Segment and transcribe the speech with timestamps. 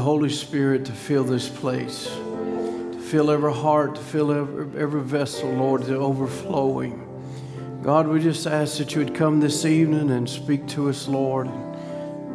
[0.00, 5.02] the Holy Spirit to fill this place, to fill every heart, to fill every, every
[5.02, 7.09] vessel, Lord, to overflowing.
[7.82, 11.48] God, we just ask that you would come this evening and speak to us, Lord.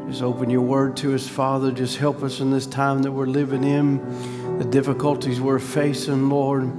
[0.07, 1.71] Just open your word to us, Father.
[1.71, 6.71] Just help us in this time that we're living in, the difficulties we're facing, Lord.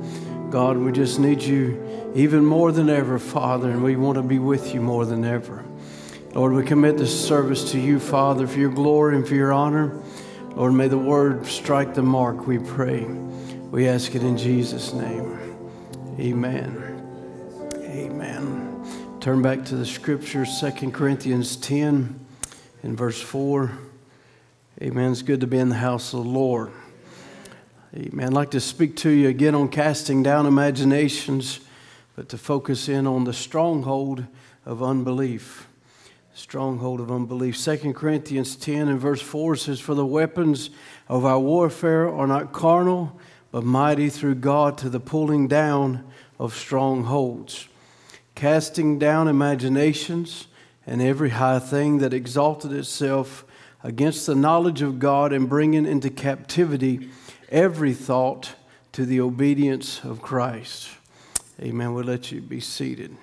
[0.51, 4.41] God, we just need you even more than ever, Father, and we want to be
[4.41, 5.64] with you more than ever.
[6.34, 9.97] Lord, we commit this service to you, Father, for your glory and for your honor.
[10.56, 13.05] Lord, may the word strike the mark, we pray.
[13.05, 15.39] We ask it in Jesus' name.
[16.19, 16.83] Amen.
[17.97, 18.55] Amen.
[19.27, 22.15] Turn back to the scriptures, 2 Corinthians 10
[22.84, 23.73] and verse 4.
[24.81, 25.11] Amen.
[25.11, 26.70] It's good to be in the house of the Lord.
[27.92, 28.28] Amen.
[28.28, 31.59] I'd like to speak to you again on casting down imaginations,
[32.15, 34.25] but to focus in on the stronghold
[34.65, 35.67] of unbelief.
[36.33, 37.61] Stronghold of unbelief.
[37.61, 40.70] 2 Corinthians 10 and verse 4 says, For the weapons
[41.09, 43.19] of our warfare are not carnal,
[43.50, 47.67] but mighty through God to the pulling down of strongholds
[48.37, 50.47] casting down imaginations
[50.87, 53.45] and every high thing that exalted itself
[53.83, 57.09] against the knowledge of God, and bringing into captivity
[57.51, 58.55] every thought
[58.93, 60.89] to the obedience of Christ.
[61.61, 61.95] Amen.
[61.95, 63.17] We'll let you be seated.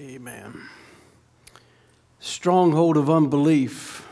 [0.00, 0.62] Amen.
[2.20, 4.08] Stronghold of unbelief.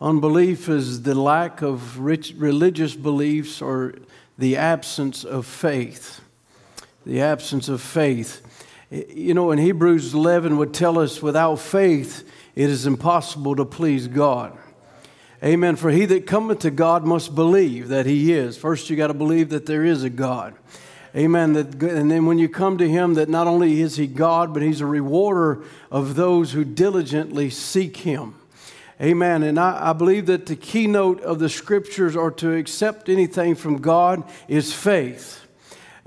[0.00, 3.94] Unbelief is the lack of rich religious beliefs or
[4.38, 6.20] the absence of faith.
[7.04, 8.42] The absence of faith.
[8.90, 14.08] You know, in Hebrews 11 would tell us without faith it is impossible to please
[14.08, 14.56] God.
[15.44, 15.76] Amen.
[15.76, 18.56] For he that cometh to God must believe that he is.
[18.56, 20.54] First, you got to believe that there is a God.
[21.14, 21.52] Amen.
[21.52, 24.62] That, and then when you come to him, that not only is he God, but
[24.62, 28.34] he's a rewarder of those who diligently seek him.
[29.00, 29.42] Amen.
[29.42, 33.78] And I, I, believe that the keynote of the scriptures or to accept anything from
[33.78, 35.45] God is faith.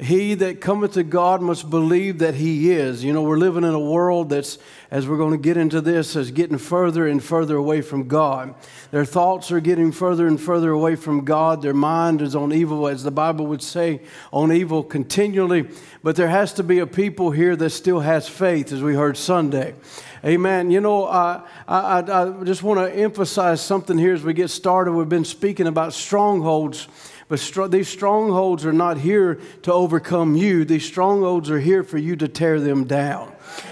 [0.01, 3.03] He that cometh to God must believe that He is.
[3.03, 4.57] You know, we're living in a world that's,
[4.89, 8.55] as we're going to get into this, is getting further and further away from God.
[8.91, 11.61] Their thoughts are getting further and further away from God.
[11.61, 13.99] Their mind is on evil, as the Bible would say,
[14.31, 15.67] on evil continually.
[16.01, 19.17] But there has to be a people here that still has faith, as we heard
[19.17, 19.75] Sunday.
[20.23, 20.71] Amen.
[20.71, 24.49] You know, uh, I, I, I just want to emphasize something here as we get
[24.49, 24.93] started.
[24.93, 26.87] We've been speaking about strongholds.
[27.29, 30.65] But these strongholds are not here to overcome you.
[30.65, 33.31] These strongholds are here for you to tear them down.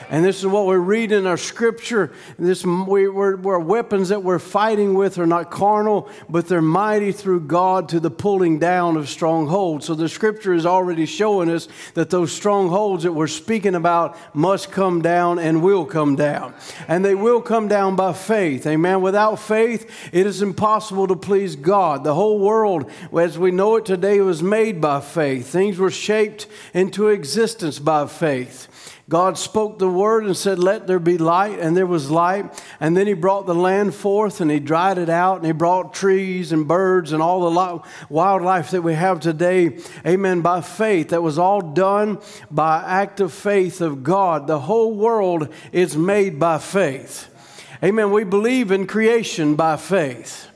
[0.10, 2.14] And this is what we read in our scripture.
[2.40, 7.12] This, we, we're, we're weapons that we're fighting with are not carnal, but they're mighty
[7.12, 9.86] through God to the pulling down of strongholds.
[9.86, 14.72] So the scripture is already showing us that those strongholds that we're speaking about must
[14.72, 16.54] come down and will come down.
[16.88, 18.66] And they will come down by faith.
[18.66, 19.02] Amen.
[19.02, 22.06] Without faith, it is impossible to please God.
[22.06, 25.48] The whole world, as we know it today, was made by faith.
[25.48, 28.68] Things were shaped into existence by faith.
[29.10, 32.62] God spoke the word and said, Let there be light, and there was light.
[32.82, 35.94] And then He brought the land forth and He dried it out, and He brought
[35.94, 39.80] trees and birds and all the wildlife that we have today.
[40.06, 40.42] Amen.
[40.42, 41.10] By faith.
[41.10, 42.20] That was all done
[42.52, 44.46] by act of faith of God.
[44.48, 47.34] The whole world is made by faith.
[47.82, 48.12] Amen.
[48.12, 50.50] We believe in creation by faith.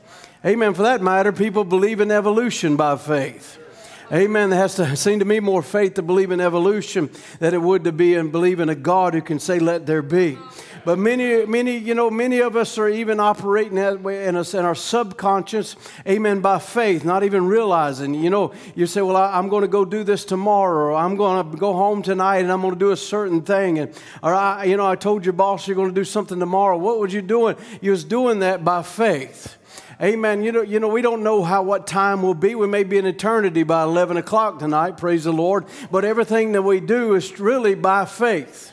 [0.44, 0.74] Amen.
[0.74, 3.59] For that matter, people believe in evolution by faith.
[4.12, 4.50] Amen.
[4.50, 7.84] There has to seem to me more faith to believe in evolution than it would
[7.84, 10.38] to be and believe in a God who can say, "Let there be."
[10.84, 14.56] But many, many, you know, many of us are even operating that way in, us,
[14.56, 15.75] in our subconscious,
[16.07, 18.16] amen, by faith, not even realizing.
[18.16, 21.17] You know, you say, well, I, am going to go do this tomorrow, or I'm
[21.17, 23.78] going to go home tonight and I'm going to do a certain thing.
[23.78, 26.78] And, or, I, you know, I told your boss you're going to do something tomorrow.
[26.78, 27.58] What was you doing?
[27.79, 29.58] You was doing that by faith.
[30.01, 30.41] Amen.
[30.41, 32.55] You know, you know, we don't know how what time will be.
[32.55, 35.65] We may be in eternity by 11 o'clock tonight, praise the Lord.
[35.91, 38.71] But everything that we do is really by faith.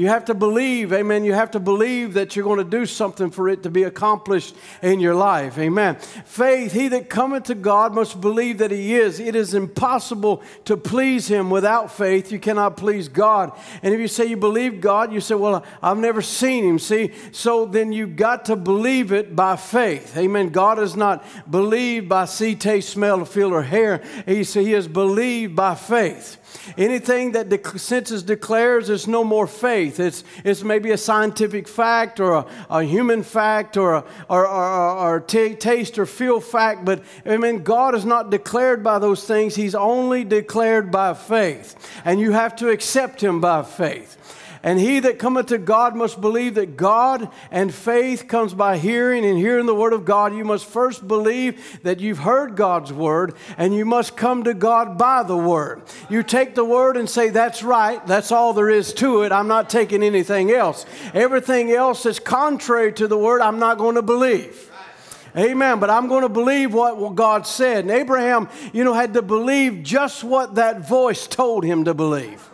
[0.00, 1.26] You have to believe, amen.
[1.26, 4.56] You have to believe that you're going to do something for it to be accomplished
[4.80, 5.96] in your life, amen.
[6.24, 9.20] Faith, he that cometh to God must believe that he is.
[9.20, 12.32] It is impossible to please him without faith.
[12.32, 13.52] You cannot please God.
[13.82, 16.78] And if you say you believe God, you say, Well, I've never seen him.
[16.78, 20.48] See, so then you've got to believe it by faith, amen.
[20.48, 24.02] God is not believed by see, taste, smell, feel, or hear.
[24.24, 26.39] He, he is believed by faith.
[26.76, 30.00] Anything that the census declares is no more faith.
[30.00, 35.14] It's, it's maybe a scientific fact or a, a human fact or a or, or,
[35.14, 39.24] or t- taste or feel fact, but I mean, God is not declared by those
[39.24, 39.54] things.
[39.54, 41.76] He's only declared by faith.
[42.04, 44.16] And you have to accept Him by faith.
[44.62, 49.24] And he that cometh to God must believe that God and faith comes by hearing
[49.24, 50.34] and hearing the word of God.
[50.34, 54.98] You must first believe that you've heard God's word and you must come to God
[54.98, 55.82] by the word.
[56.10, 58.06] You take the word and say, That's right.
[58.06, 59.32] That's all there is to it.
[59.32, 60.84] I'm not taking anything else.
[61.14, 64.70] Everything else that's contrary to the word, I'm not going to believe.
[65.36, 65.80] Amen.
[65.80, 67.84] But I'm going to believe what God said.
[67.84, 72.49] And Abraham, you know, had to believe just what that voice told him to believe.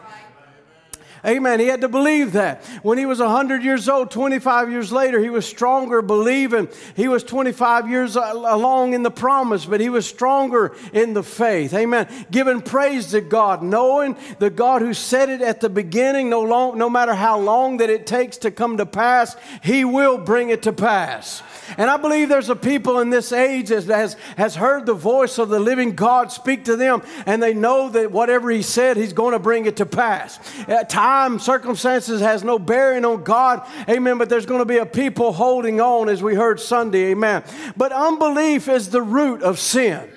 [1.24, 1.60] Amen.
[1.60, 2.64] He had to believe that.
[2.82, 6.68] When he was 100 years old, 25 years later, he was stronger believing.
[6.94, 11.22] He was 25 years uh, along in the promise, but he was stronger in the
[11.22, 11.72] faith.
[11.74, 12.08] Amen.
[12.30, 16.78] Giving praise to God, knowing the God who said it at the beginning, no, long,
[16.78, 20.62] no matter how long that it takes to come to pass, he will bring it
[20.64, 21.42] to pass.
[21.78, 25.38] And I believe there's a people in this age that has, has heard the voice
[25.38, 29.12] of the living God speak to them, and they know that whatever He said, He's
[29.12, 30.38] going to bring it to pass.
[30.68, 33.66] At time time, circumstances has no bearing on God.
[33.88, 34.18] Amen.
[34.18, 37.12] But there's going to be a people holding on, as we heard Sunday.
[37.12, 37.42] Amen.
[37.76, 40.10] But unbelief is the root of sin.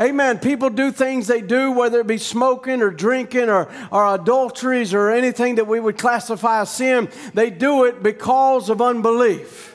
[0.00, 0.38] Amen.
[0.38, 5.10] People do things they do, whether it be smoking or drinking or, or adulteries or
[5.10, 7.08] anything that we would classify as sin.
[7.34, 9.67] They do it because of unbelief.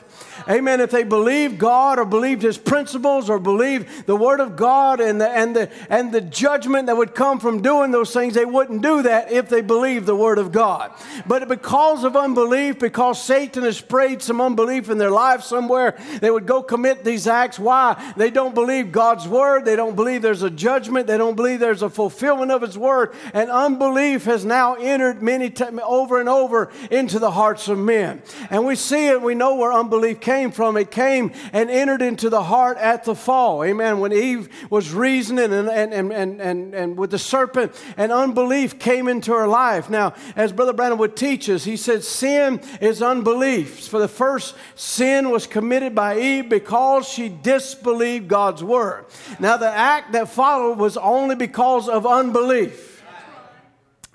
[0.48, 0.80] Amen.
[0.80, 5.20] If they believed God or believed His principles or believed the Word of God and
[5.20, 8.82] the, and, the, and the judgment that would come from doing those things, they wouldn't
[8.82, 10.92] do that if they believed the Word of God.
[11.26, 16.30] But because of unbelief, because Satan has sprayed some unbelief in their life somewhere, they
[16.30, 17.58] would go commit these acts.
[17.58, 18.12] Why?
[18.16, 19.64] They don't believe God's Word.
[19.64, 21.06] They don't believe there's a judgment.
[21.06, 23.14] They don't believe there's a fulfillment of His Word.
[23.32, 28.22] And unbelief has now entered many times over and over into the hearts of men.
[28.50, 30.76] And we see it, we know where unbelief came came from.
[30.76, 33.62] It came and entered into the heart at the fall.
[33.62, 34.00] Amen.
[34.00, 39.06] When Eve was reasoning and, and, and, and, and, with the serpent, and unbelief came
[39.06, 39.88] into her life.
[39.88, 43.86] Now, as Brother Branham would teach us, he said, Sin is unbelief.
[43.88, 49.06] For the first sin was committed by Eve because she disbelieved God's word.
[49.38, 52.94] Now, the act that followed was only because of unbelief.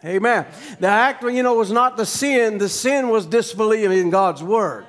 [0.04, 0.45] Amen.
[0.80, 2.57] The act, you know, was not the sin.
[2.57, 4.86] The sin was disbelieving God's word.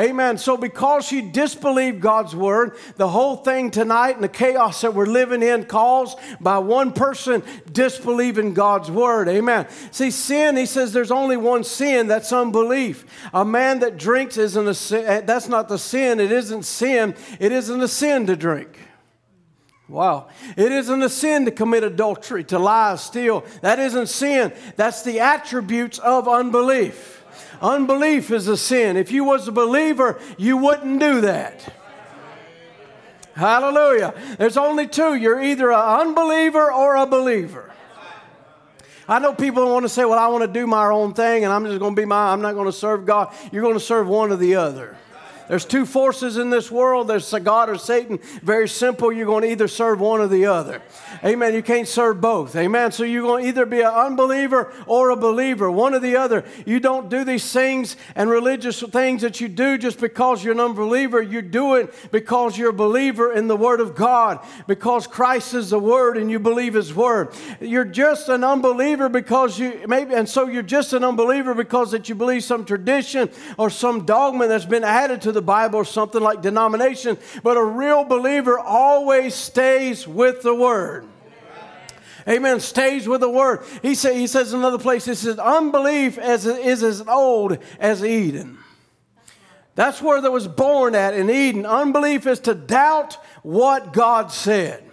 [0.00, 0.38] Amen.
[0.38, 5.04] So, because she disbelieved God's word, the whole thing tonight and the chaos that we're
[5.04, 9.28] living in caused by one person disbelieving God's word.
[9.28, 9.66] Amen.
[9.90, 13.04] See, sin, he says there's only one sin that's unbelief.
[13.34, 16.18] A man that drinks isn't a sin, eh, that's not the sin.
[16.18, 17.14] It isn't sin.
[17.38, 18.78] It isn't a sin to drink.
[19.86, 20.28] Wow.
[20.56, 23.44] It isn't a sin to commit adultery, to lie, steal.
[23.60, 24.54] That isn't sin.
[24.76, 27.19] That's the attributes of unbelief.
[27.60, 28.96] Unbelief is a sin.
[28.96, 31.74] If you was a believer, you wouldn't do that.
[33.34, 34.14] Hallelujah.
[34.38, 35.14] There's only two.
[35.14, 37.72] You're either an unbeliever or a believer.
[39.08, 41.52] I know people want to say, well, I want to do my own thing and
[41.52, 43.34] I'm just going to be my, I'm not going to serve God.
[43.50, 44.96] You're going to serve one or the other.
[45.50, 47.08] There's two forces in this world.
[47.08, 48.20] There's God or Satan.
[48.40, 49.10] Very simple.
[49.10, 50.80] You're going to either serve one or the other.
[51.24, 51.54] Amen.
[51.54, 52.54] You can't serve both.
[52.54, 52.92] Amen.
[52.92, 56.44] So you're going to either be an unbeliever or a believer, one or the other.
[56.64, 60.60] You don't do these things and religious things that you do just because you're an
[60.60, 61.20] unbeliever.
[61.20, 65.70] You do it because you're a believer in the Word of God, because Christ is
[65.70, 67.34] the Word and you believe His Word.
[67.60, 72.08] You're just an unbeliever because you maybe, and so you're just an unbeliever because that
[72.08, 75.84] you believe some tradition or some dogma that's been added to the the Bible or
[75.84, 81.06] something like denomination, but a real believer always stays with the Word.
[82.28, 82.60] Amen.
[82.60, 83.64] Stays with the word.
[83.80, 88.58] He, say, he says another place, he says, unbelief as, is as old as Eden.
[89.74, 91.64] That's where that was born at in Eden.
[91.64, 94.84] Unbelief is to doubt what God said.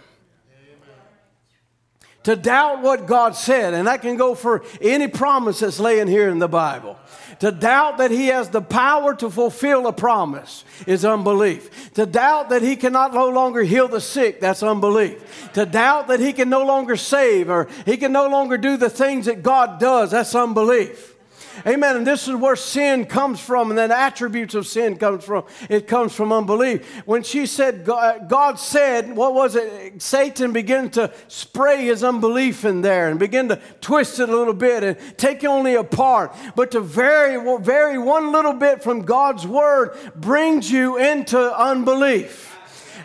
[2.23, 3.73] To doubt what God said.
[3.73, 6.97] And that can go for any promise that's laying here in the Bible.
[7.39, 11.93] To doubt that he has the power to fulfill a promise is unbelief.
[11.93, 15.51] To doubt that he cannot no longer heal the sick, that's unbelief.
[15.53, 18.89] To doubt that he can no longer save or he can no longer do the
[18.89, 21.16] things that God does, that's unbelief.
[21.65, 21.97] Amen.
[21.97, 25.45] And this is where sin comes from, and then attributes of sin comes from.
[25.69, 26.85] It comes from unbelief.
[27.05, 30.01] When she said, God said, what was it?
[30.01, 34.53] Satan began to spray his unbelief in there and begin to twist it a little
[34.53, 36.35] bit and take only a part.
[36.55, 42.56] But to vary, vary one little bit from God's word brings you into unbelief.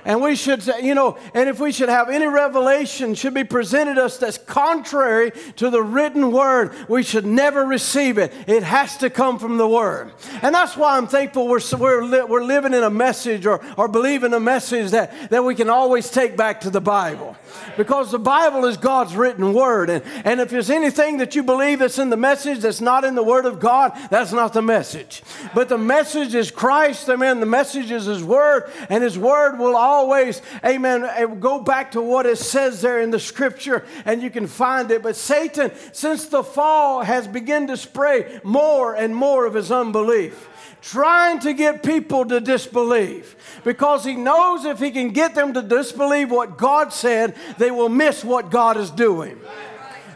[0.05, 3.45] And we should, say, you know, and if we should have any revelation should be
[3.45, 8.33] presented us that's contrary to the written word, we should never receive it.
[8.49, 10.13] It has to come from the word.
[10.43, 14.33] And that's why I'm thankful we're, we're, we're living in a message or, or believing
[14.35, 17.37] a message that, that we can always take back to the Bible.
[17.77, 19.89] Because the Bible is God's written word.
[19.89, 23.15] And, and if there's anything that you believe that's in the message that's not in
[23.15, 25.23] the word of God, that's not the message.
[25.55, 27.41] But the message is Christ, amen.
[27.41, 31.93] The message is his word, and his word will always always, amen, eh, go back
[31.93, 35.03] to what it says there in the scripture and you can find it.
[35.03, 40.49] But Satan, since the fall, has begun to spray more and more of his unbelief
[40.81, 45.63] trying to get people to disbelieve because he knows if he can get them to
[45.63, 49.39] disbelieve what God said, they will miss what God is doing.
[49.39, 49.72] Amen.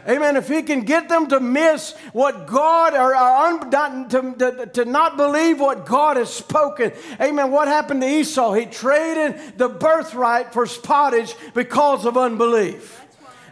[0.07, 3.69] If he can get them to miss what God or, or un,
[4.09, 6.93] to, to, to not believe what God has spoken.
[7.19, 7.51] Amen.
[7.51, 8.53] What happened to Esau?
[8.53, 13.01] He traded the birthright for pottage because of unbelief.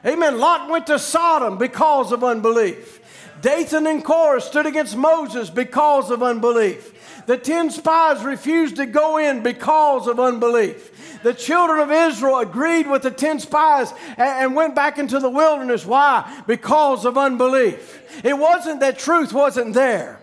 [0.06, 0.40] Amen.
[0.40, 3.02] Lot went to Sodom because of unbelief.
[3.42, 6.94] Dathan and Korah stood against Moses because of unbelief.
[7.26, 12.88] The ten spies refused to go in because of unbelief the children of Israel agreed
[12.88, 15.86] with the 10 spies and went back into the wilderness.
[15.86, 16.44] Why?
[16.48, 18.02] Because of unbelief.
[18.24, 20.22] It wasn't that truth wasn't there.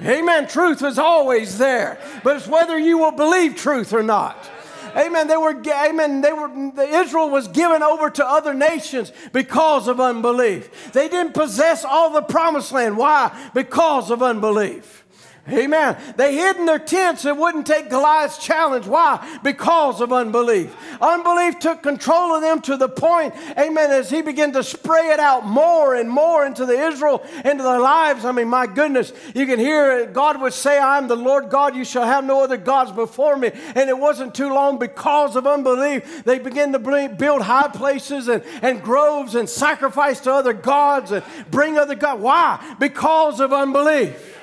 [0.00, 0.46] Amen.
[0.46, 4.48] Truth is always there, but it's whether you will believe truth or not.
[4.96, 5.28] Amen.
[5.28, 6.20] They were, amen.
[6.20, 6.50] They were,
[6.82, 10.92] Israel was given over to other nations because of unbelief.
[10.92, 12.96] They didn't possess all the promised land.
[12.96, 13.50] Why?
[13.54, 15.04] Because of unbelief.
[15.50, 15.96] Amen.
[16.16, 18.86] They hid in their tents and wouldn't take Goliath's challenge.
[18.86, 19.38] Why?
[19.42, 20.74] Because of unbelief.
[21.00, 25.20] Unbelief took control of them to the point, amen, as he began to spray it
[25.20, 28.24] out more and more into the Israel, into their lives.
[28.24, 30.12] I mean, my goodness, you can hear it.
[30.12, 33.50] God would say, I'm the Lord God, you shall have no other gods before me.
[33.74, 36.24] And it wasn't too long because of unbelief.
[36.24, 41.24] They began to build high places and, and groves and sacrifice to other gods and
[41.50, 42.22] bring other gods.
[42.22, 42.76] Why?
[42.78, 44.37] Because of unbelief.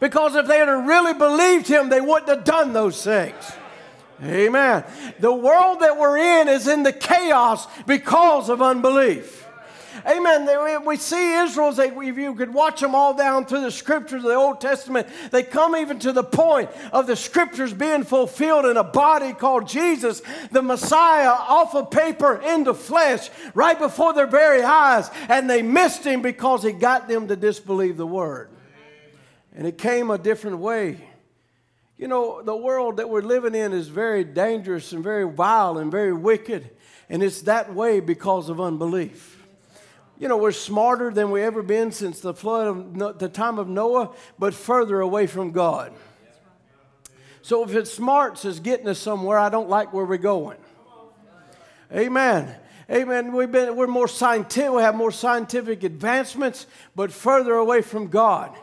[0.00, 3.52] Because if they had really believed him, they wouldn't have done those things.
[4.22, 4.84] Amen.
[5.18, 9.46] The world that we're in is in the chaos because of unbelief.
[10.06, 10.48] Amen.
[10.86, 14.34] We see Israel, if you could watch them all down through the scriptures of the
[14.34, 18.84] Old Testament, they come even to the point of the scriptures being fulfilled in a
[18.84, 25.10] body called Jesus, the Messiah, off of paper into flesh, right before their very eyes.
[25.28, 28.48] And they missed him because he got them to disbelieve the word.
[29.54, 31.08] And it came a different way.
[31.96, 35.90] You know, the world that we're living in is very dangerous and very vile and
[35.90, 36.70] very wicked.
[37.08, 39.44] And it's that way because of unbelief.
[40.18, 43.68] You know, we're smarter than we ever been since the flood of the time of
[43.68, 45.92] Noah, but further away from God.
[47.42, 50.58] So if it's smarts is getting us somewhere, I don't like where we're going.
[51.92, 52.54] Amen.
[52.90, 53.32] Amen.
[53.32, 58.56] We've been, we're more scientific, we have more scientific advancements, but further away from God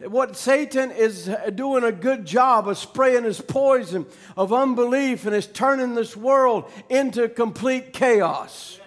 [0.00, 5.46] what Satan is doing a good job of spraying his poison of unbelief and is
[5.46, 8.80] turning this world into complete chaos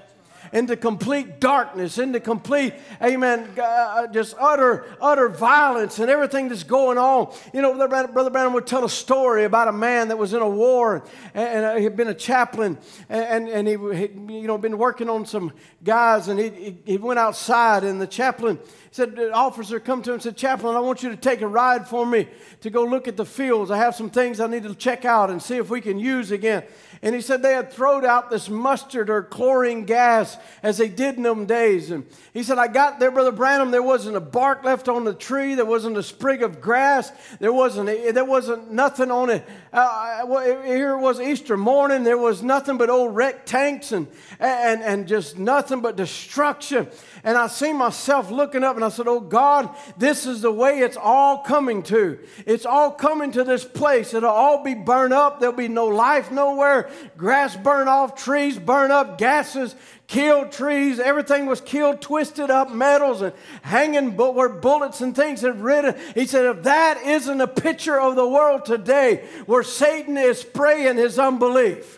[0.53, 6.97] into complete darkness, into complete, amen, uh, just utter, utter violence and everything that's going
[6.97, 7.33] on.
[7.53, 10.49] You know, Brother Branham would tell a story about a man that was in a
[10.49, 12.77] war and, and uh, he had been a chaplain
[13.09, 15.51] and, and he, he, you know, been working on some
[15.83, 18.59] guys and he, he went outside and the chaplain
[18.97, 21.87] said, officer come to him and said, Chaplain, I want you to take a ride
[21.87, 22.27] for me
[22.61, 23.69] to go look at the fields.
[23.69, 26.31] I have some things I need to check out and see if we can use
[26.31, 26.63] again.
[27.03, 31.15] And he said they had thrown out this mustard or chlorine gas as they did
[31.15, 31.91] in them days.
[31.91, 35.13] And he said, I got there, Brother Branham, there wasn't a bark left on the
[35.13, 35.53] tree.
[35.53, 37.11] There wasn't a sprig of grass.
[37.39, 39.47] There wasn't, a, there wasn't nothing on it.
[39.71, 40.25] Uh,
[40.63, 42.03] here it was Easter morning.
[42.03, 44.07] There was nothing but old wrecked tanks and,
[44.39, 46.87] and, and just nothing but destruction.
[47.23, 50.79] And I see myself looking up and I said, Oh God, this is the way
[50.79, 52.19] it's all coming to.
[52.45, 54.13] It's all coming to this place.
[54.13, 55.39] It'll all be burned up.
[55.39, 56.89] There'll be no life nowhere.
[57.17, 59.75] Grass burn off, trees burn up, gases
[60.07, 60.99] killed trees.
[60.99, 65.95] Everything was killed, twisted up, metals and hanging but where bullets and things had ridden.
[66.15, 70.97] He said, if that isn't a picture of the world today, where Satan is spraying
[70.97, 71.96] his unbelief.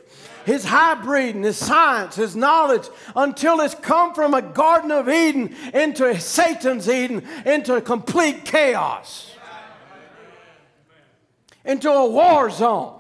[0.50, 5.56] His hybrid and his science, his knowledge, until it's come from a Garden of Eden
[5.76, 9.32] into Satan's Eden, into complete chaos,
[11.64, 13.00] into a war zone.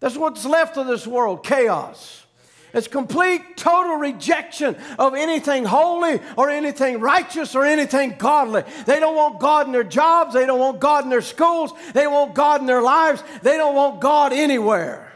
[0.00, 2.24] That's what's left of this world chaos.
[2.72, 8.62] It's complete, total rejection of anything holy or anything righteous or anything godly.
[8.86, 10.34] They don't want God in their jobs.
[10.34, 11.72] They don't want God in their schools.
[11.94, 13.24] They want God in their lives.
[13.42, 15.12] They don't want God anywhere.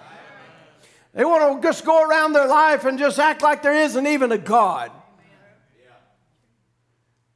[1.12, 4.32] They want to just go around their life and just act like there isn't even
[4.32, 4.90] a God.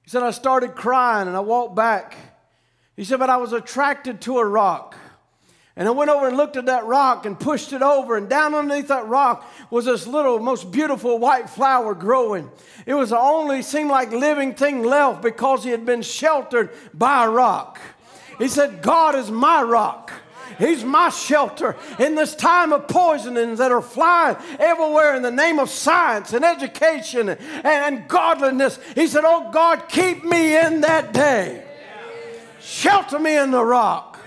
[0.03, 2.17] He said, I started crying and I walked back.
[2.97, 4.97] He said, but I was attracted to a rock.
[5.78, 8.52] And I went over and looked at that rock and pushed it over, and down
[8.52, 12.50] underneath that rock was this little, most beautiful white flower growing.
[12.85, 17.26] It was the only, seemed like living thing left because he had been sheltered by
[17.26, 17.78] a rock.
[18.38, 20.11] He said, God is my rock.
[20.58, 25.61] He's my shelter in this time of poisonings that are flying everywhere in the name
[25.61, 28.80] of science and education and, and godliness.
[28.97, 31.64] He said, Oh God, keep me in that day.
[32.61, 34.18] Shelter me in the rock.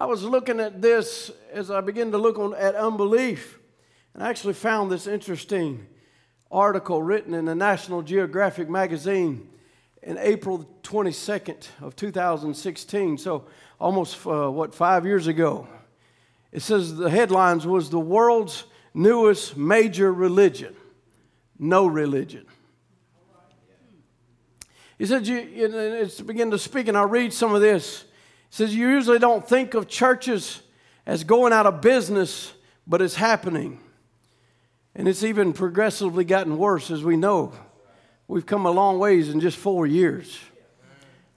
[0.00, 3.58] I was looking at this as I began to look on, at unbelief,
[4.14, 5.86] and I actually found this interesting
[6.50, 9.46] article written in the National Geographic magazine
[10.02, 13.18] in April 22nd of 2016.
[13.18, 13.44] So
[13.78, 15.68] almost uh, what five years ago.
[16.50, 18.64] It says the headlines was the world's
[18.94, 20.74] newest major religion,
[21.58, 22.46] no religion.
[24.96, 28.06] He said, you, it's begin to speak, and I'll read some of this
[28.50, 30.60] says you usually don't think of churches
[31.06, 32.52] as going out of business,
[32.86, 33.80] but it's happening.
[34.94, 37.52] And it's even progressively gotten worse, as we know.
[38.26, 40.38] We've come a long ways in just four years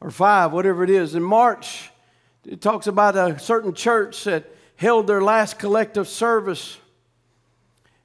[0.01, 1.15] or five, whatever it is.
[1.15, 1.91] In March,
[2.45, 6.77] it talks about a certain church that held their last collective service.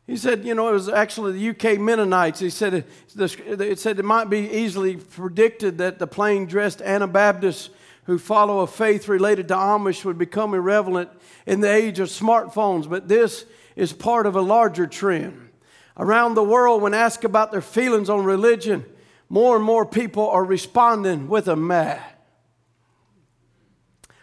[0.07, 2.41] He said, you know, it was actually the UK Mennonites.
[2.41, 7.71] He said it, said it might be easily predicted that the plain dressed Anabaptists
[8.09, 11.11] who follow a faith related to Amish would become irrelevant
[11.45, 13.45] in the age of smartphones, but this
[13.77, 15.51] is part of a larger trend.
[15.95, 18.87] Around the world, when asked about their feelings on religion,
[19.29, 22.01] more and more people are responding with a meh.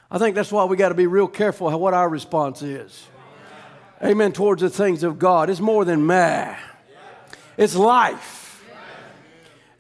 [0.09, 3.07] I think that's why we got to be real careful what our response is.
[4.03, 4.31] Amen.
[4.31, 5.51] Towards the things of God.
[5.51, 6.57] It's more than meh,
[7.55, 8.34] it's life.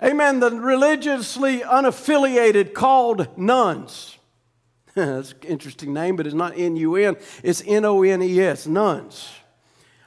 [0.05, 0.39] Amen.
[0.39, 4.19] The religiously unaffiliated called nuns.
[4.93, 8.39] That's an interesting name, but it's not N U N, it's N O N E
[8.39, 9.31] S, nuns,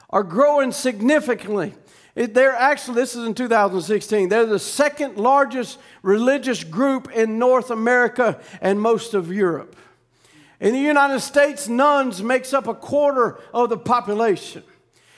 [0.09, 1.73] are growing significantly.
[2.15, 8.39] they're actually, this is in 2016, they're the second largest religious group in North America
[8.61, 9.75] and most of Europe.
[10.61, 14.63] In the United States, nuns makes up a quarter of the population.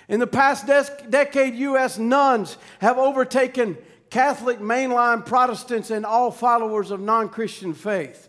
[0.10, 0.65] In the past
[1.10, 2.00] decade, U.S.
[2.00, 3.78] nuns have overtaken
[4.12, 8.28] Catholic, mainline Protestants, and all followers of non Christian faith.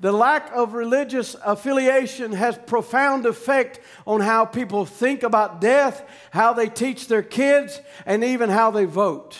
[0.00, 6.52] The lack of religious affiliation has profound effect on how people think about death, how
[6.52, 9.38] they teach their kids, and even how they vote.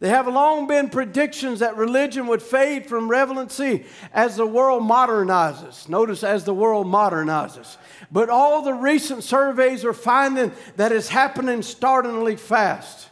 [0.00, 5.88] There have long been predictions that religion would fade from relevancy as the world modernizes.
[5.88, 7.76] Notice, as the world modernizes.
[8.10, 13.10] But all the recent surveys are finding that it's happening startlingly fast.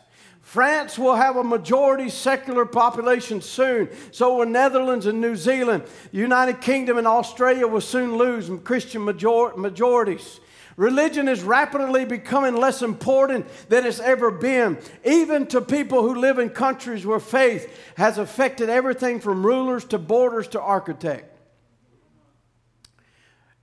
[0.52, 3.88] France will have a majority secular population soon.
[4.10, 5.84] So will Netherlands and New Zealand.
[6.10, 10.40] United Kingdom and Australia will soon lose Christian major- majorities.
[10.76, 16.38] Religion is rapidly becoming less important than it's ever been, even to people who live
[16.38, 21.34] in countries where faith has affected everything from rulers to borders to architect.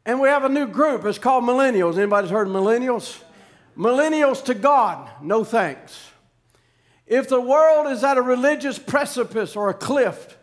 [0.07, 1.05] And we have a new group.
[1.05, 1.97] It's called millennials.
[1.97, 3.21] Anybody's heard of millennials?
[3.77, 6.09] Millennials to God, no thanks.
[7.09, 10.37] If the world is at a religious precipice or a cliff,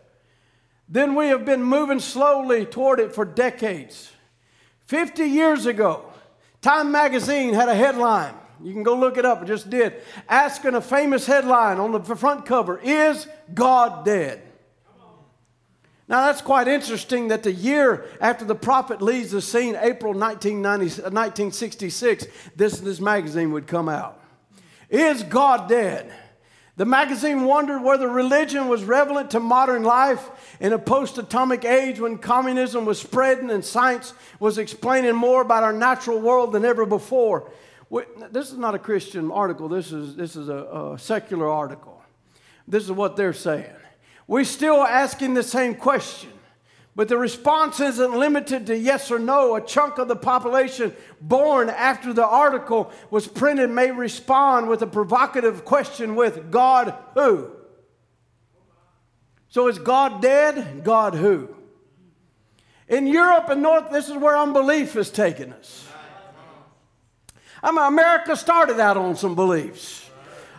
[0.89, 4.11] then we have been moving slowly toward it for decades.
[4.85, 6.03] 50 years ago,
[6.61, 8.33] Time magazine had a headline.
[8.61, 9.93] You can go look it up, I just did.
[10.27, 14.41] Asking a famous headline on the front cover Is God dead?
[16.09, 22.23] Now, that's quite interesting that the year after the prophet leaves the scene, April 1966,
[22.23, 24.19] uh, this, this magazine would come out.
[24.89, 26.11] Is God dead?
[26.77, 31.99] The magazine wondered whether religion was relevant to modern life in a post atomic age
[31.99, 36.85] when communism was spreading and science was explaining more about our natural world than ever
[36.85, 37.51] before.
[38.31, 41.99] This is not a Christian article, this is, this is a, a secular article.
[42.67, 43.73] This is what they're saying.
[44.27, 46.29] We're still asking the same question,
[46.97, 49.55] But the response isn't limited to yes or no.
[49.55, 54.87] A chunk of the population born after the article was printed may respond with a
[54.87, 57.51] provocative question with God who?
[59.49, 60.83] So is God dead?
[60.83, 61.55] God who?
[62.87, 65.87] In Europe and North, this is where unbelief has taken us.
[67.61, 70.03] I mean, America started out on some beliefs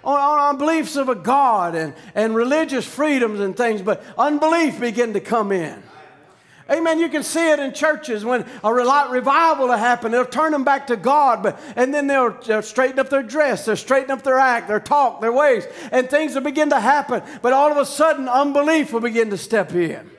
[0.04, 5.14] on, on beliefs of a God and, and religious freedoms and things, but unbelief began
[5.14, 5.82] to come in.
[6.70, 6.98] Amen.
[6.98, 10.12] You can see it in churches when a revival will happen.
[10.12, 13.64] They'll turn them back to God, but, and then they'll, they'll straighten up their dress,
[13.64, 17.22] they'll straighten up their act, their talk, their ways, and things will begin to happen.
[17.40, 20.10] But all of a sudden, unbelief will begin to step in.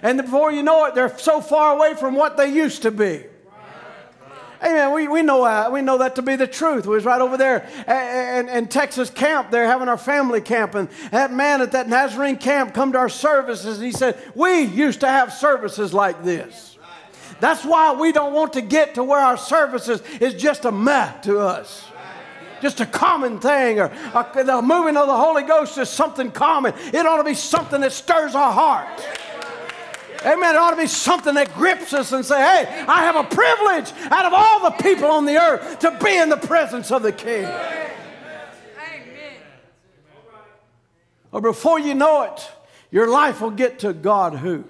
[0.00, 3.24] And before you know it, they're so far away from what they used to be.
[4.62, 4.92] Amen.
[4.92, 6.86] We, we, know, uh, we know that to be the truth.
[6.86, 9.50] We was right over there in, in Texas camp.
[9.50, 10.74] They're having our family camp.
[10.74, 14.62] And that man at that Nazarene camp come to our services and he said, we
[14.62, 16.76] used to have services like this.
[17.40, 21.12] That's why we don't want to get to where our services is just a meh
[21.22, 21.84] to us.
[22.60, 26.74] Just a common thing, or a, the moving of the Holy Ghost is something common.
[26.92, 28.88] It ought to be something that stirs our heart.
[30.24, 30.54] Amen.
[30.54, 33.92] It ought to be something that grips us and say, hey, I have a privilege
[34.10, 37.12] out of all the people on the earth to be in the presence of the
[37.12, 37.44] King.
[37.44, 37.90] Amen.
[41.30, 42.50] Or before you know it,
[42.90, 44.64] your life will get to God who.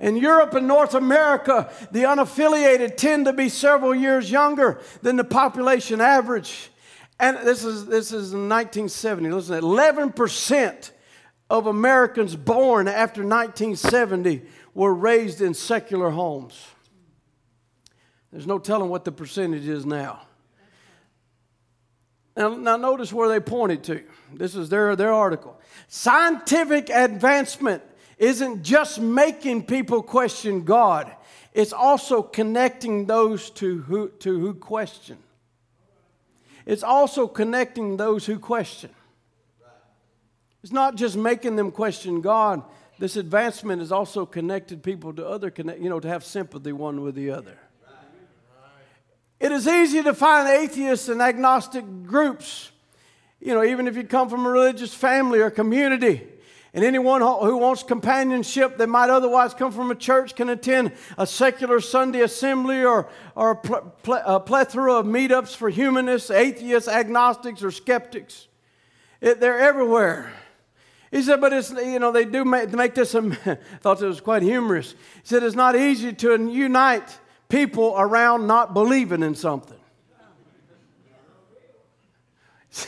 [0.00, 5.22] In Europe and North America, the unaffiliated tend to be several years younger than the
[5.22, 6.70] population average.
[7.20, 9.30] And this is, this is in 1970.
[9.30, 10.90] Listen, 11%
[11.52, 14.40] of Americans born after 1970
[14.72, 16.66] were raised in secular homes.
[18.32, 20.22] There's no telling what the percentage is now.
[22.34, 24.02] Now, now notice where they pointed to.
[24.32, 25.60] This is their, their article.
[25.88, 27.82] Scientific advancement
[28.16, 31.14] isn't just making people question God,
[31.52, 35.18] it's also connecting those to who, to who question.
[36.64, 38.88] It's also connecting those who question.
[40.62, 42.62] It's not just making them question God.
[42.98, 47.14] This advancement has also connected people to other, you know, to have sympathy one with
[47.14, 47.58] the other.
[49.40, 52.70] It is easy to find atheists and agnostic groups,
[53.40, 56.22] you know, even if you come from a religious family or community.
[56.74, 61.26] And anyone who wants companionship that might otherwise come from a church can attend a
[61.26, 66.88] secular Sunday assembly or, or a, pl- pl- a plethora of meetups for humanists, atheists,
[66.88, 68.46] agnostics, or skeptics.
[69.20, 70.32] It, they're everywhere.
[71.12, 73.20] He said, but it's, you know, they do make, make this, I
[73.80, 74.92] thought it was quite humorous.
[74.92, 77.18] He said, it's not easy to unite
[77.50, 79.78] people around not believing in something.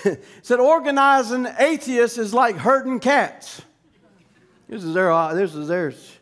[0.03, 3.61] He said, organizing atheists is like herding cats.
[4.67, 6.19] This is, their, this is theirs.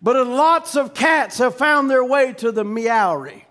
[0.00, 3.44] But lots of cats have found their way to the meowry.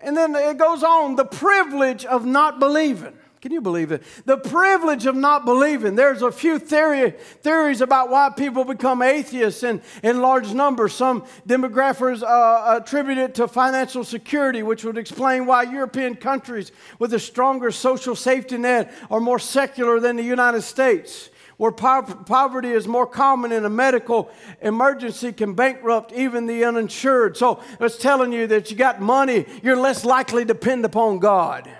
[0.00, 3.16] And then it goes on the privilege of not believing.
[3.46, 4.02] Can you believe it?
[4.24, 5.94] The privilege of not believing.
[5.94, 10.94] There's a few theory, theories about why people become atheists in, in large numbers.
[10.94, 17.14] Some demographers uh, attribute it to financial security, which would explain why European countries with
[17.14, 22.88] a stronger social safety net are more secular than the United States where poverty is
[22.88, 24.28] more common in a medical
[24.60, 27.36] emergency can bankrupt even the uninsured.
[27.36, 31.70] So it's telling you that you got money, you're less likely to depend upon God.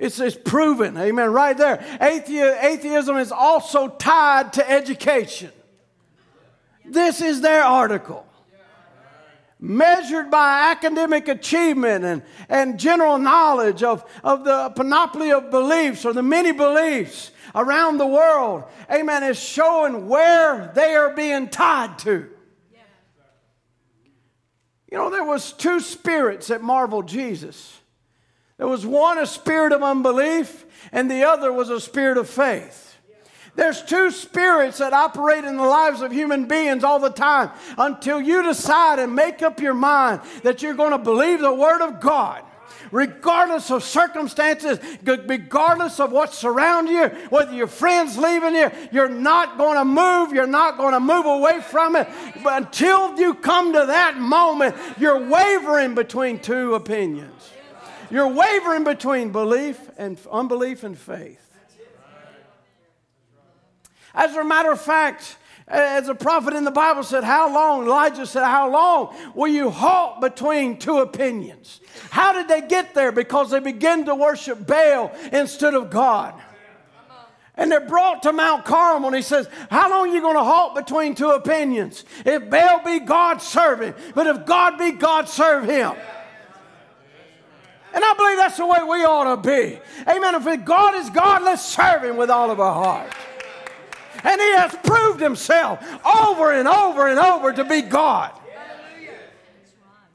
[0.00, 1.76] It's, it's proven, amen, right there.
[2.00, 5.52] Athe- atheism is also tied to education.
[6.86, 8.26] This is their article.
[9.62, 16.14] Measured by academic achievement and, and general knowledge of, of the panoply of beliefs or
[16.14, 22.26] the many beliefs around the world, amen, is showing where they are being tied to.
[24.90, 27.79] You know, there was two spirits that marveled Jesus.
[28.60, 32.94] There was one a spirit of unbelief, and the other was a spirit of faith.
[33.56, 38.20] There's two spirits that operate in the lives of human beings all the time until
[38.20, 42.00] you decide and make up your mind that you're going to believe the Word of
[42.00, 42.44] God
[42.92, 49.56] regardless of circumstances, regardless of what's surrounding you, whether your friends leaving you, you're not
[49.56, 50.32] going to move.
[50.32, 52.08] You're not going to move away from it.
[52.42, 57.39] But until you come to that moment, you're wavering between two opinions.
[58.10, 61.46] You're wavering between belief and unbelief and faith.
[64.14, 65.36] As a matter of fact,
[65.68, 67.86] as a prophet in the Bible said, How long?
[67.86, 71.80] Elijah said, How long will you halt between two opinions?
[72.10, 73.12] How did they get there?
[73.12, 76.34] Because they began to worship Baal instead of God.
[77.56, 80.42] And they're brought to Mount Carmel, and he says, How long are you going to
[80.42, 82.04] halt between two opinions?
[82.24, 83.94] If Baal be God, serve him.
[84.14, 85.92] But if God be God, serve him.
[87.92, 89.78] And I believe that's the way we ought to be.
[90.08, 90.34] Amen.
[90.34, 93.12] If God is God, let's serve him with all of our heart.
[94.22, 98.32] And he has proved himself over and over and over to be God.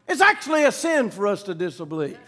[0.08, 2.20] It's actually a sin for us to disbelieve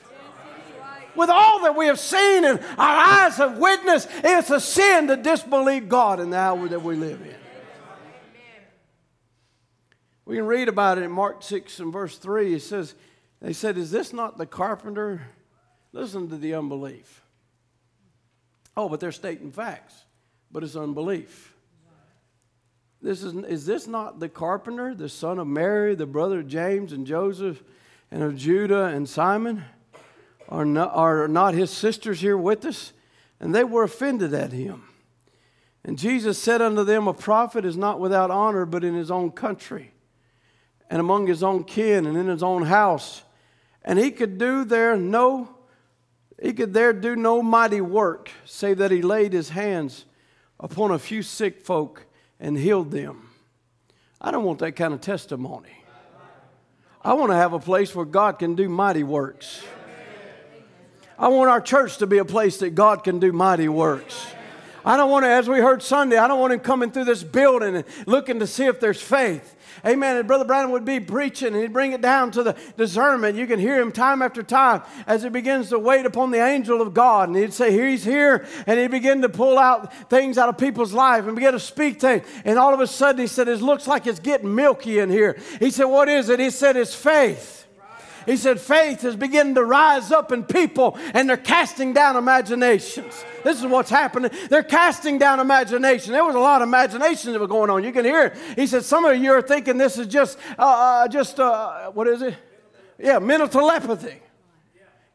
[1.18, 5.18] with all that we have seen and our eyes have witnessed, it's a sin to
[5.18, 7.36] disbelieve God in the hour that we live in.
[10.26, 12.54] We can read about it in Mark 6 and verse 3.
[12.54, 12.96] It says,
[13.42, 15.22] They said, Is this not the carpenter?
[15.98, 17.24] Listen to the unbelief.
[18.76, 19.96] Oh, but they're stating facts,
[20.52, 21.56] but it's unbelief.
[23.02, 26.94] This is, is this not the carpenter, the son of Mary, the brother of James
[26.94, 27.64] and Joseph,
[28.12, 29.66] and of Judah and Simon?
[30.48, 32.94] Are not, are not his sisters here with us?
[33.40, 34.84] And they were offended at him.
[35.84, 39.32] And Jesus said unto them, A prophet is not without honor, but in his own
[39.32, 39.94] country,
[40.92, 43.24] and among his own kin, and in his own house.
[43.84, 45.57] And he could do there no
[46.42, 50.06] he could there do no mighty work, save that he laid his hands
[50.60, 52.06] upon a few sick folk
[52.40, 53.30] and healed them.
[54.22, 55.72] I don't want that kind of testimony.
[57.02, 59.64] I want to have a place where God can do mighty works.
[61.18, 64.28] I want our church to be a place that God can do mighty works.
[64.86, 67.24] I don't want to, as we heard Sunday, I don't want him coming through this
[67.24, 69.56] building and looking to see if there's faith.
[69.86, 70.18] Amen.
[70.18, 73.38] And Brother Branham would be preaching and he'd bring it down to the discernment.
[73.38, 76.82] You can hear him time after time as he begins to wait upon the angel
[76.82, 77.30] of God.
[77.30, 78.46] And he'd say, He's here.
[78.66, 82.00] And he'd begin to pull out things out of people's life and begin to speak
[82.00, 82.26] things.
[82.46, 85.38] And all of a sudden, he said, It looks like it's getting milky in here.
[85.60, 86.40] He said, What is it?
[86.40, 87.67] He said, It's faith.
[88.28, 93.24] He said, faith is beginning to rise up in people and they're casting down imaginations.
[93.44, 94.30] This is what's happening.
[94.50, 96.12] They're casting down imagination.
[96.12, 97.86] There was a lot of imagination that was going on.
[97.86, 98.38] You can hear it.
[98.58, 102.08] He said, some of you are thinking this is just, uh, uh, just uh, what
[102.08, 102.36] is it?
[103.00, 104.22] Yeah, mental telepathy.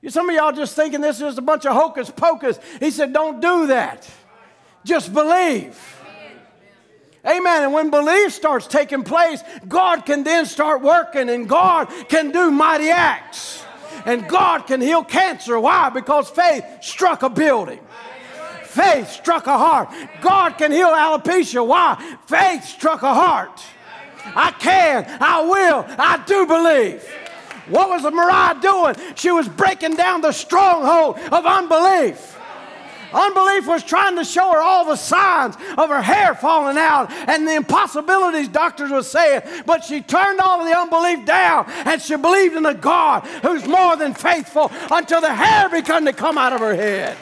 [0.09, 2.59] Some of y'all just thinking this is a bunch of hocus pocus.
[2.81, 4.11] He said, don't do that.
[4.85, 5.79] Just believe.
[7.27, 7.63] Amen.
[7.63, 12.51] And when belief starts taking place, God can then start working and God can do
[12.51, 13.65] mighty acts.
[14.05, 15.59] And God can heal cancer.
[15.61, 15.89] Why?
[15.91, 17.79] Because faith struck a building.
[18.65, 19.91] Faith struck a heart.
[20.21, 21.65] God can heal alopecia.
[21.65, 22.17] Why?
[22.27, 23.63] Faith struck a heart.
[24.25, 27.05] I can, I will, I do believe.
[27.69, 28.97] What was the Mariah doing?
[29.15, 32.37] She was breaking down the stronghold of unbelief.
[33.15, 37.47] Unbelief was trying to show her all the signs of her hair falling out and
[37.47, 39.43] the impossibilities doctors were saying.
[39.67, 43.67] But she turned all of the unbelief down and she believed in a God who's
[43.67, 47.17] more than faithful until the hair began to come out of her head.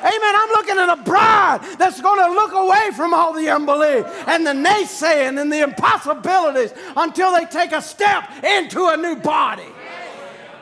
[0.00, 0.34] Amen.
[0.34, 4.46] I'm looking at a bride that's going to look away from all the unbelief and
[4.46, 9.68] the naysaying and the impossibilities until they take a step into a new body.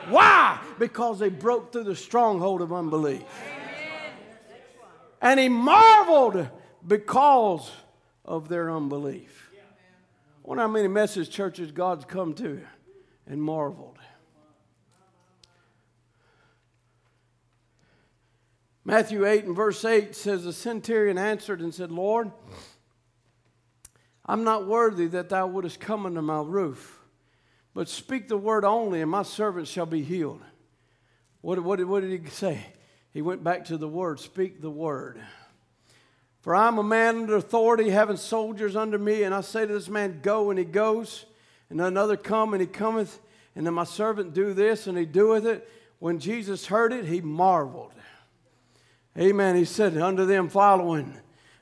[0.09, 0.59] Why?
[0.77, 3.23] Because they broke through the stronghold of unbelief.
[5.21, 6.47] And he marveled
[6.85, 7.69] because
[8.23, 9.51] of their unbelief.
[9.53, 12.61] I wonder how many message churches God's come to
[13.27, 13.97] and marveled.
[18.85, 22.31] Matthew 8 and verse 8 says, The centurion answered and said, Lord,
[24.25, 26.99] I'm not worthy that thou wouldest come under my roof,
[27.75, 30.41] but speak the word only, and my servant shall be healed.
[31.41, 32.65] What, what, what did he say?
[33.13, 35.19] He went back to the word speak the word.
[36.41, 39.89] For I'm a man under authority, having soldiers under me, and I say to this
[39.89, 41.25] man, Go, and he goes,
[41.69, 43.19] and another come, and he cometh,
[43.55, 45.69] and then my servant do this, and he doeth it.
[45.99, 47.91] When Jesus heard it, he marveled.
[49.17, 49.55] Amen.
[49.55, 51.13] He said unto them following,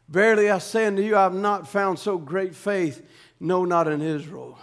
[0.08, 3.04] Verily I say unto you, I have not found so great faith,
[3.40, 4.60] no, not in Israel.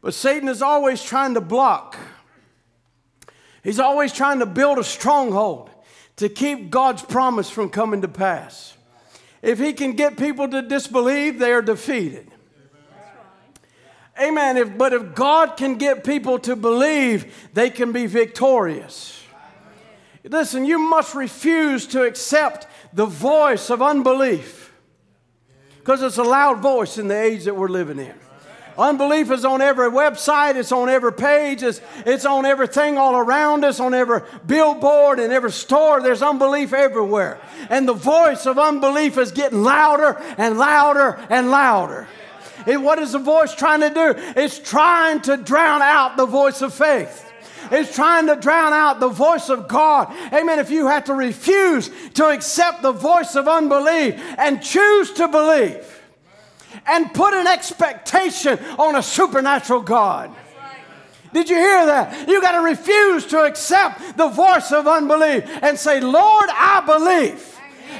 [0.00, 1.96] But Satan is always trying to block.
[3.64, 5.70] He's always trying to build a stronghold
[6.16, 8.76] to keep God's promise from coming to pass.
[9.42, 12.30] If he can get people to disbelieve, they are defeated.
[14.20, 14.56] Amen.
[14.56, 19.22] If, but if God can get people to believe, they can be victorious.
[20.24, 24.72] Listen, you must refuse to accept the voice of unbelief
[25.78, 28.14] because it's a loud voice in the age that we're living in.
[28.78, 33.64] Unbelief is on every website, it's on every page, it's, it's on everything all around
[33.64, 36.02] us, on every billboard and every store.
[36.02, 37.40] There's unbelief everywhere.
[37.70, 42.06] And the voice of unbelief is getting louder and louder and louder.
[42.66, 44.14] And what is the voice trying to do?
[44.36, 47.22] It's trying to drown out the voice of faith.
[47.70, 50.12] It's trying to drown out the voice of God.
[50.32, 50.58] Amen.
[50.58, 55.95] If you have to refuse to accept the voice of unbelief and choose to believe
[56.86, 60.34] and put an expectation on a supernatural God.
[61.32, 62.28] Did you hear that?
[62.28, 67.52] You got to refuse to accept the voice of unbelief and say, Lord, I believe.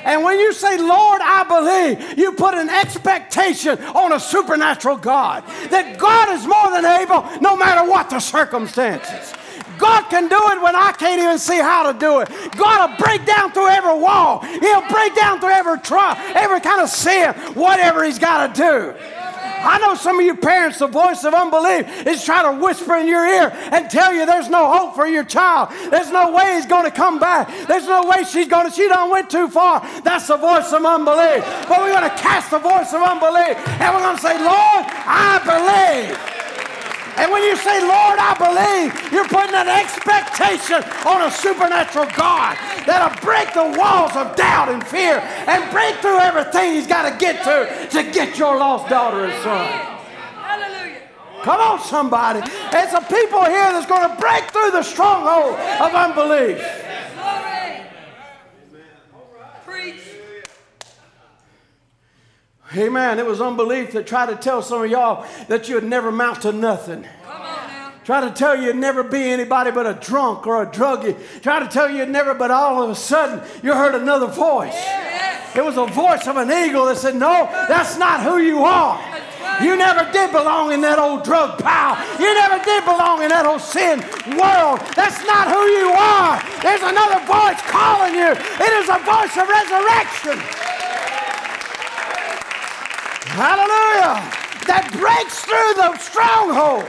[0.04, 5.44] And when you say, Lord, I believe, you put an expectation on a supernatural God.
[5.70, 9.34] That God is more than able, no matter what the circumstances.
[9.78, 12.28] God can do it when I can't even see how to do it.
[12.56, 14.40] God will break down through every wall.
[14.40, 18.94] He'll break down through every trial, every kind of sin, whatever He's got to do.
[19.66, 23.08] I know some of you parents, the voice of unbelief is trying to whisper in
[23.08, 25.70] your ear and tell you there's no hope for your child.
[25.90, 27.48] There's no way he's going to come back.
[27.66, 29.80] There's no way she's going to, she done went too far.
[30.04, 31.42] That's the voice of unbelief.
[31.68, 34.84] But we're going to cast the voice of unbelief and we're going to say, Lord,
[34.86, 36.36] I believe.
[37.16, 42.56] And when you say, Lord, I believe, you're putting an expectation on a supernatural God
[42.84, 47.16] that'll break the walls of doubt and fear and break through everything he's got to
[47.18, 49.66] get to to get your lost daughter and son.
[50.36, 51.00] Hallelujah.
[51.42, 52.40] Come on, somebody.
[52.70, 56.60] There's some people here that's going to break through the stronghold of unbelief.
[62.74, 63.18] Amen.
[63.18, 66.52] It was unbelief that tried to tell some of y'all that you'd never amount to
[66.52, 67.06] nothing.
[68.04, 71.16] Try to tell you you'd never be anybody but a drunk or a druggie.
[71.42, 74.76] Try to tell you you'd never, but all of a sudden you heard another voice.
[75.56, 79.00] It was a voice of an eagle that said, No, that's not who you are.
[79.62, 81.96] You never did belong in that old drug pile.
[82.20, 84.04] You never did belong in that old sin
[84.36, 84.84] world.
[84.92, 86.36] That's not who you are.
[86.60, 88.36] There's another voice calling you.
[88.36, 90.75] It is a voice of resurrection.
[93.36, 94.32] Hallelujah.
[94.66, 96.86] That breaks through the stronghold.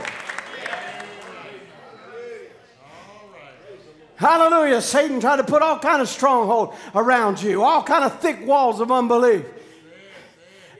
[4.16, 4.80] Hallelujah.
[4.80, 8.80] Satan tried to put all kind of stronghold around you, all kind of thick walls
[8.80, 9.44] of unbelief.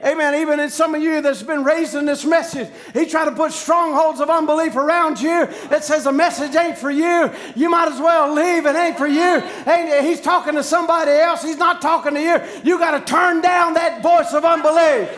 [0.03, 0.41] Amen.
[0.41, 3.51] Even in some of you that's been raised in this message, he tried to put
[3.51, 7.31] strongholds of unbelief around you that says the message ain't for you.
[7.55, 8.65] You might as well leave.
[8.65, 9.43] It ain't for you.
[9.67, 11.43] Ain't, he's talking to somebody else.
[11.43, 12.41] He's not talking to you.
[12.63, 15.09] You got to turn down that voice of unbelief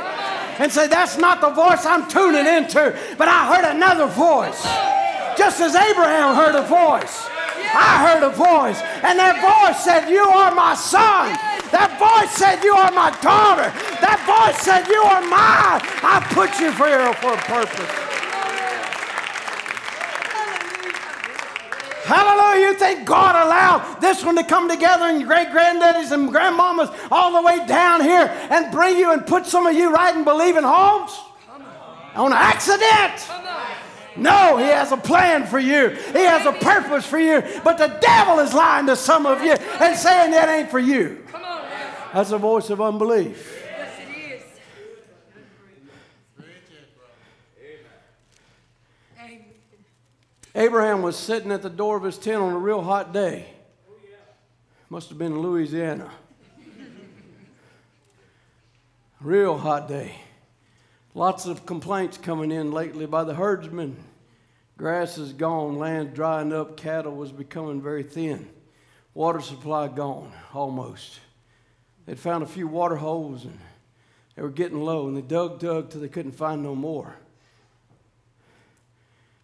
[0.60, 4.64] and say, That's not the voice I'm tuning into, but I heard another voice.
[5.38, 7.28] Just as Abraham heard a voice.
[7.74, 11.32] I heard a voice, and that voice said, You are my son.
[11.72, 13.72] That voice said, You are my daughter.
[14.04, 15.80] That voice said, You are mine.
[16.04, 18.11] I put you here for a purpose.
[22.12, 22.68] Hallelujah.
[22.68, 27.32] You think God allowed this one to come together and great granddaddies and grandmamas all
[27.32, 30.64] the way down here and bring you and put some of you right in believing
[30.64, 31.18] homes?
[32.16, 33.30] On accident.
[34.18, 35.92] No, he has a plan for you.
[36.12, 37.42] He has a purpose for you.
[37.64, 41.26] But the devil is lying to some of you and saying that ain't for you.
[42.14, 43.61] That's a voice of unbelief.
[50.54, 53.48] Abraham was sitting at the door of his tent on a real hot day.
[54.90, 56.12] Must have been Louisiana.
[59.22, 60.16] real hot day.
[61.14, 63.96] Lots of complaints coming in lately by the herdsmen.
[64.78, 68.50] Grass is gone, land drying up, cattle was becoming very thin.
[69.14, 71.20] Water supply gone, almost.
[72.06, 73.60] They'd found a few water holes and
[74.36, 77.16] they were getting low, and they dug, dug till they couldn't find no more.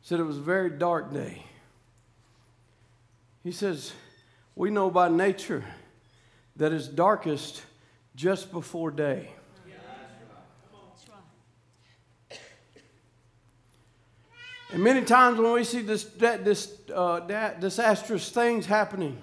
[0.08, 1.44] Said it was a very dark day.
[3.44, 3.92] He says,
[4.56, 5.66] We know by nature
[6.56, 7.62] that it's darkest
[8.16, 9.32] just before day.
[14.72, 19.22] And many times when we see this, this uh, disastrous things happening,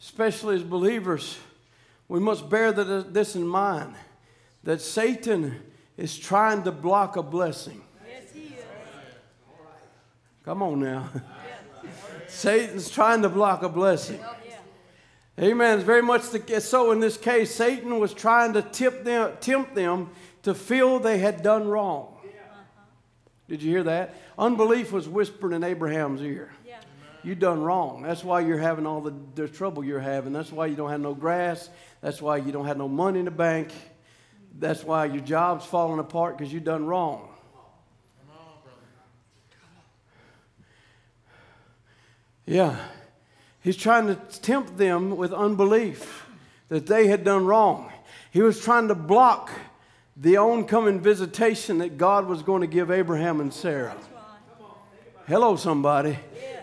[0.00, 1.36] especially as believers,
[2.06, 3.96] we must bear this in mind
[4.62, 5.60] that Satan
[5.96, 7.82] is trying to block a blessing.
[10.50, 11.08] Come on now.
[12.26, 14.18] Satan's trying to block a blessing.
[15.38, 15.78] Amen.
[15.78, 17.54] It's very much the, so in this case.
[17.54, 20.10] Satan was trying to tip them, tempt them
[20.42, 22.16] to feel they had done wrong.
[23.46, 24.16] Did you hear that?
[24.36, 26.50] Unbelief was whispered in Abraham's ear.
[27.22, 28.02] You done wrong.
[28.02, 30.32] That's why you're having all the, the trouble you're having.
[30.32, 31.70] That's why you don't have no grass.
[32.00, 33.70] That's why you don't have no money in the bank.
[34.58, 37.29] That's why your job's falling apart because you done wrong.
[42.50, 42.76] Yeah.
[43.60, 46.26] He's trying to tempt them with unbelief
[46.68, 47.92] that they had done wrong.
[48.32, 49.50] He was trying to block
[50.16, 53.96] the oncoming visitation that God was going to give Abraham and Sarah.
[55.28, 56.18] Hello, somebody.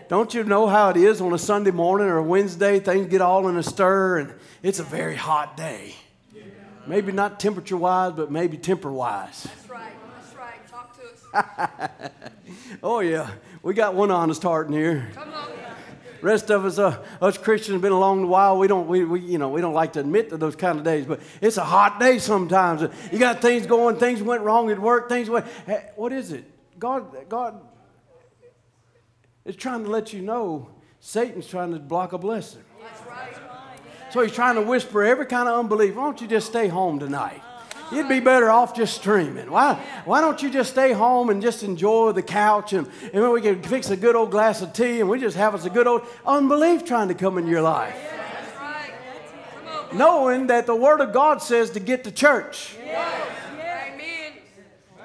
[0.08, 2.80] don't you know how it is on a Sunday morning or a Wednesday?
[2.80, 5.94] Things get all in a stir, and it's a very hot day.
[6.86, 9.44] Maybe not temperature wise, but maybe temper wise.
[9.44, 9.92] That's right.
[10.20, 10.68] That's right.
[10.68, 12.10] Talk to us.
[12.82, 13.30] oh, yeah.
[13.62, 15.08] We got one honest heart in here.
[15.14, 15.57] Come on.
[16.20, 18.58] Rest of us, uh, us Christians, have been along a while.
[18.58, 20.84] We don't, we, we, you know, we don't like to admit to those kind of
[20.84, 22.82] days, but it's a hot day sometimes.
[23.12, 25.46] You got things going, things went wrong at work, things went.
[25.66, 26.44] Hey, what is it?
[26.78, 27.60] God, God
[29.44, 32.62] is trying to let you know Satan's trying to block a blessing.
[33.08, 33.34] Right.
[34.10, 35.94] So he's trying to whisper every kind of unbelief.
[35.94, 37.42] Why don't you just stay home tonight?
[37.90, 39.50] You'd be better off just streaming.
[39.50, 39.74] Why,
[40.04, 43.40] why don't you just stay home and just enjoy the couch and, and then we
[43.40, 45.86] can fix a good old glass of tea and we just have us a good
[45.86, 47.96] old unbelief trying to come in your life.
[47.96, 49.94] That's right.
[49.94, 52.76] Knowing that the Word of God says to get to church.
[52.84, 53.30] Yes.
[53.54, 54.32] Amen.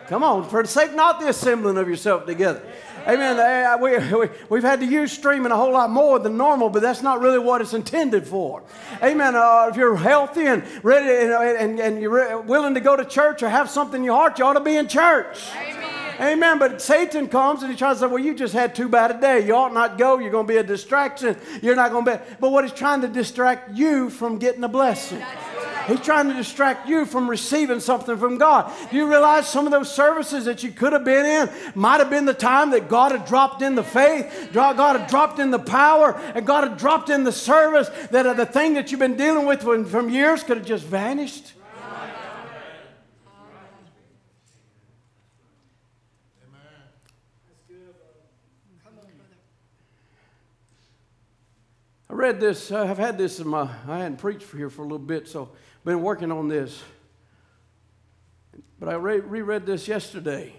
[0.07, 2.61] Come on, forsake not the assembling of yourself together.
[3.07, 3.39] Amen.
[3.39, 6.81] Uh, We, we, we've had to use streaming a whole lot more than normal, but
[6.81, 8.63] that's not really what it's intended for.
[9.01, 9.35] Amen.
[9.35, 13.43] Uh, if you're healthy and ready and, and, and you're willing to go to church
[13.43, 15.49] or have something in your heart, you ought to be in church.
[15.55, 15.82] Amen.
[16.19, 16.59] Amen.
[16.59, 19.19] But Satan comes and he tries to say, Well, you just had too bad a
[19.19, 19.45] day.
[19.45, 20.19] You ought not go.
[20.19, 21.37] You're going to be a distraction.
[21.61, 22.35] You're not going to be.
[22.39, 25.23] But what he's trying to distract you from getting a blessing.
[25.87, 28.71] He's trying to distract you from receiving something from God.
[28.89, 32.09] Do you realize some of those services that you could have been in might have
[32.09, 35.59] been the time that God had dropped in the faith, God had dropped in the
[35.59, 39.17] power, and God had dropped in the service that uh, the thing that you've been
[39.17, 41.53] dealing with from- from years could have just vanished?
[52.13, 54.83] I read this, uh, I've had this in my, I hadn't preached for here for
[54.83, 56.83] a little bit, so I've been working on this.
[58.79, 60.53] But I re- reread this yesterday.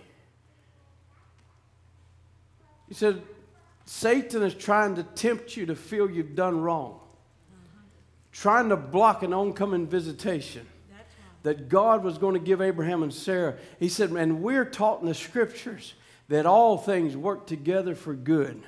[2.89, 3.23] He said,
[3.85, 6.99] Satan is trying to tempt you to feel you've done wrong,
[8.33, 10.67] trying to block an oncoming visitation
[11.45, 13.55] that God was going to give Abraham and Sarah.
[13.79, 15.95] He said, and we're taught in the scriptures
[16.27, 18.61] that all things work together for good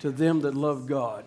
[0.00, 1.24] to them that love God.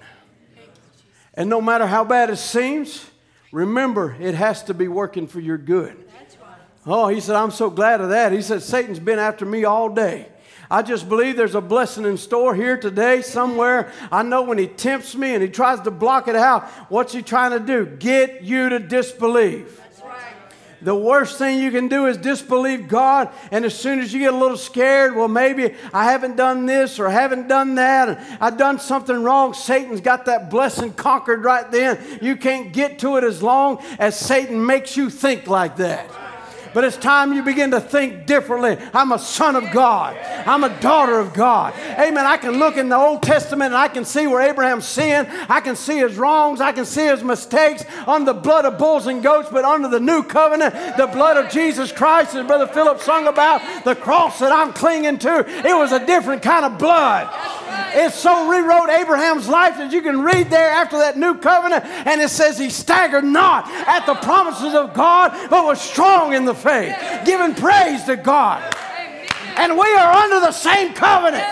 [1.33, 3.05] And no matter how bad it seems,
[3.51, 5.97] remember it has to be working for your good.
[6.85, 8.33] Oh, he said, I'm so glad of that.
[8.33, 10.27] He said, Satan's been after me all day.
[10.69, 13.91] I just believe there's a blessing in store here today somewhere.
[14.11, 17.21] I know when he tempts me and he tries to block it out, what's he
[17.21, 17.85] trying to do?
[17.85, 19.79] Get you to disbelieve.
[20.83, 23.29] The worst thing you can do is disbelieve God.
[23.51, 26.99] And as soon as you get a little scared, well, maybe I haven't done this
[26.99, 31.69] or haven't done that, and I've done something wrong, Satan's got that blessing conquered right
[31.71, 32.19] then.
[32.21, 36.22] You can't get to it as long as Satan makes you think like that.
[36.73, 38.77] But it's time you begin to think differently.
[38.93, 40.15] I'm a son of God.
[40.45, 41.73] I'm a daughter of God.
[41.99, 42.25] Amen.
[42.25, 45.27] I can look in the Old Testament and I can see where Abraham sinned.
[45.49, 46.61] I can see his wrongs.
[46.61, 49.49] I can see his mistakes under the blood of bulls and goats.
[49.51, 53.61] But under the new covenant, the blood of Jesus Christ, as Brother Philip sung about,
[53.83, 57.29] the cross that I'm clinging to, it was a different kind of blood.
[57.95, 62.21] It so rewrote Abraham's life that you can read there after that new covenant, and
[62.21, 66.55] it says he staggered not at the promises of God, but was strong in the
[66.63, 66.95] faith,
[67.25, 68.63] giving praise to God.
[69.57, 71.45] And we are under the same covenant.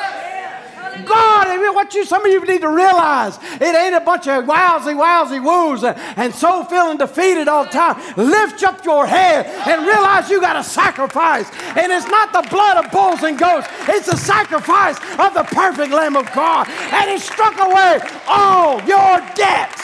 [1.06, 4.28] God, I mean, what you some of you need to realize, it ain't a bunch
[4.28, 7.98] of wowsy, wowsy woos and, and so feeling defeated all the time.
[8.18, 11.50] Lift up your head and realize you got a sacrifice.
[11.76, 15.92] And it's not the blood of bulls and goats, it's the sacrifice of the perfect
[15.92, 16.68] Lamb of God.
[16.70, 19.81] And he struck away all your debt.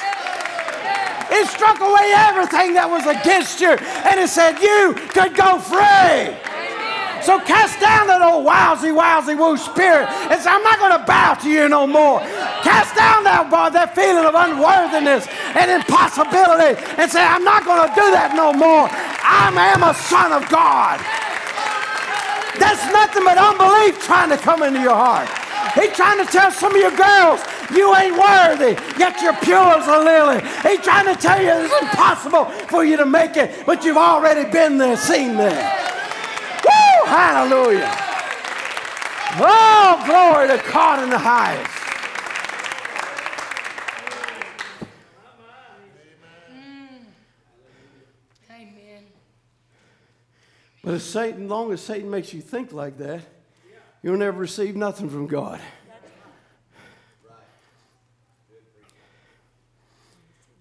[1.32, 3.76] It struck away everything that was against you.
[3.78, 6.36] And it said you could go free.
[7.28, 11.04] So cast down that old wowsy, wowsy woo spirit and say, I'm not going to
[11.04, 12.24] bow to you no more.
[12.64, 17.84] Cast down that, uh, that feeling of unworthiness and impossibility and say, I'm not going
[17.84, 18.88] to do that no more.
[18.88, 21.04] I am a son of God.
[22.56, 25.28] That's nothing but unbelief trying to come into your heart.
[25.76, 27.42] He's trying to tell some of you girls,
[27.74, 30.42] you ain't worthy, yet you're pure as a lily.
[30.64, 34.50] He's trying to tell you it's impossible for you to make it, but you've already
[34.50, 35.88] been there, seen there.
[36.64, 37.06] Woo!
[37.06, 37.92] Hallelujah.
[39.40, 41.72] Oh, glory to God in the highest.
[48.50, 49.04] Amen.
[50.84, 53.22] But as Satan, long as Satan makes you think like that,
[54.02, 55.60] you'll never receive nothing from God.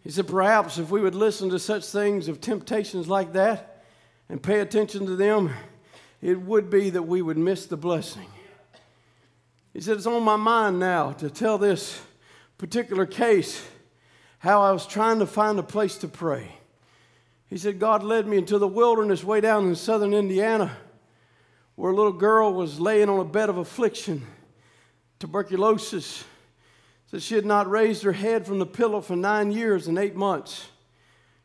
[0.03, 3.85] He said, perhaps if we would listen to such things of temptations like that
[4.29, 5.53] and pay attention to them,
[6.23, 8.29] it would be that we would miss the blessing.
[9.73, 12.01] He said, It's on my mind now to tell this
[12.57, 13.67] particular case
[14.39, 16.53] how I was trying to find a place to pray.
[17.49, 20.77] He said, God led me into the wilderness way down in southern Indiana
[21.77, 24.27] where a little girl was laying on a bed of affliction,
[25.19, 26.25] tuberculosis.
[27.11, 30.17] Said she had not raised her head from the pillow for nine years and eight
[30.17, 30.69] months.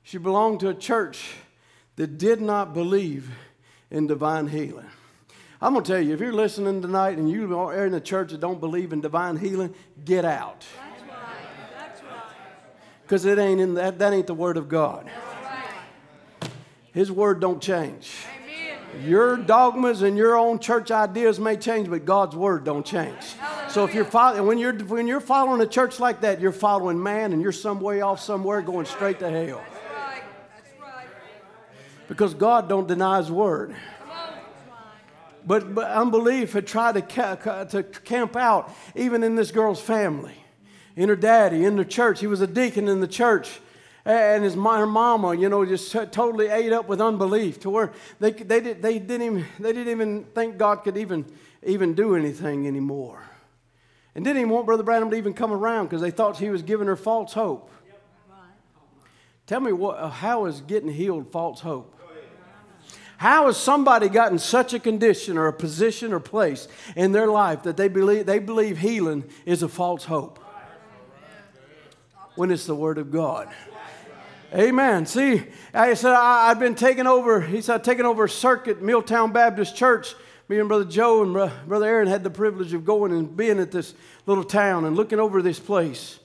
[0.02, 1.36] She belonged to a church
[1.98, 3.30] that did not believe
[3.92, 4.88] in divine healing.
[5.62, 8.32] I'm going to tell you, if you're listening tonight and you are in a church
[8.32, 10.66] that don't believe in divine healing, get out.
[11.78, 12.12] That's right.
[12.12, 12.22] Right.
[13.04, 15.06] Because it ain't in that, that ain't the word of God.
[15.06, 15.46] That's
[16.42, 16.52] right.
[16.94, 18.12] His word don't change.
[19.04, 23.18] Your dogmas and your own church ideas may change, but God's word don't change.
[23.70, 27.02] So if you're following, when you're when you're following a church like that, you're following
[27.02, 29.64] man, and you're some way off somewhere, going straight to hell.
[32.08, 33.76] Because God don't deny His word.
[35.46, 40.36] But, but unbelief had tried to, ca- to camp out even in this girl's family,
[40.96, 42.20] in her daddy, in the church.
[42.20, 43.60] He was a deacon in the church.
[44.04, 48.32] And his her mama, you know, just totally ate up with unbelief to where they,
[48.32, 51.26] they, did, they, didn't even, they didn't even think God could even,
[51.64, 53.22] even do anything anymore.
[54.16, 56.64] And didn't even want Brother Branham to even come around because they thought he was
[56.64, 57.70] giving her false hope.
[59.46, 61.96] Tell me, what, uh, how is getting healed false hope?
[63.18, 67.62] How has somebody gotten such a condition or a position or place in their life
[67.64, 70.41] that they believe, they believe healing is a false hope?
[72.36, 73.50] When it's the Word of God.
[74.54, 75.06] Amen.
[75.06, 78.82] See, I said I, have been taking over, he said, I'd taken over a circuit,
[78.82, 80.14] Milltown Baptist Church.
[80.50, 83.60] Me and Brother Joe and Bro- Brother Aaron had the privilege of going and being
[83.60, 83.94] at this
[84.26, 86.20] little town and looking over this place.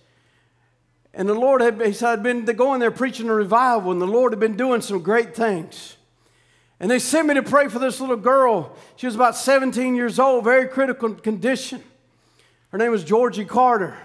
[1.14, 4.06] And the Lord had, he said, I'd been going there preaching a revival, and the
[4.06, 5.96] Lord had been doing some great things.
[6.80, 8.76] And they sent me to pray for this little girl.
[8.96, 11.82] She was about 17 years old, very critical condition.
[12.70, 13.96] Her name was Georgie Carter.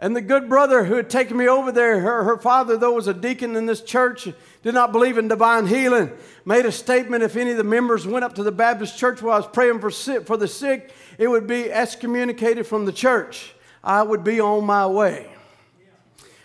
[0.00, 3.08] And the good brother who had taken me over there, her, her father, though, was
[3.08, 4.28] a deacon in this church,
[4.62, 6.12] did not believe in divine healing,
[6.44, 9.34] made a statement if any of the members went up to the Baptist church while
[9.34, 13.54] I was praying for, for the sick, it would be excommunicated from the church.
[13.82, 15.32] I would be on my way.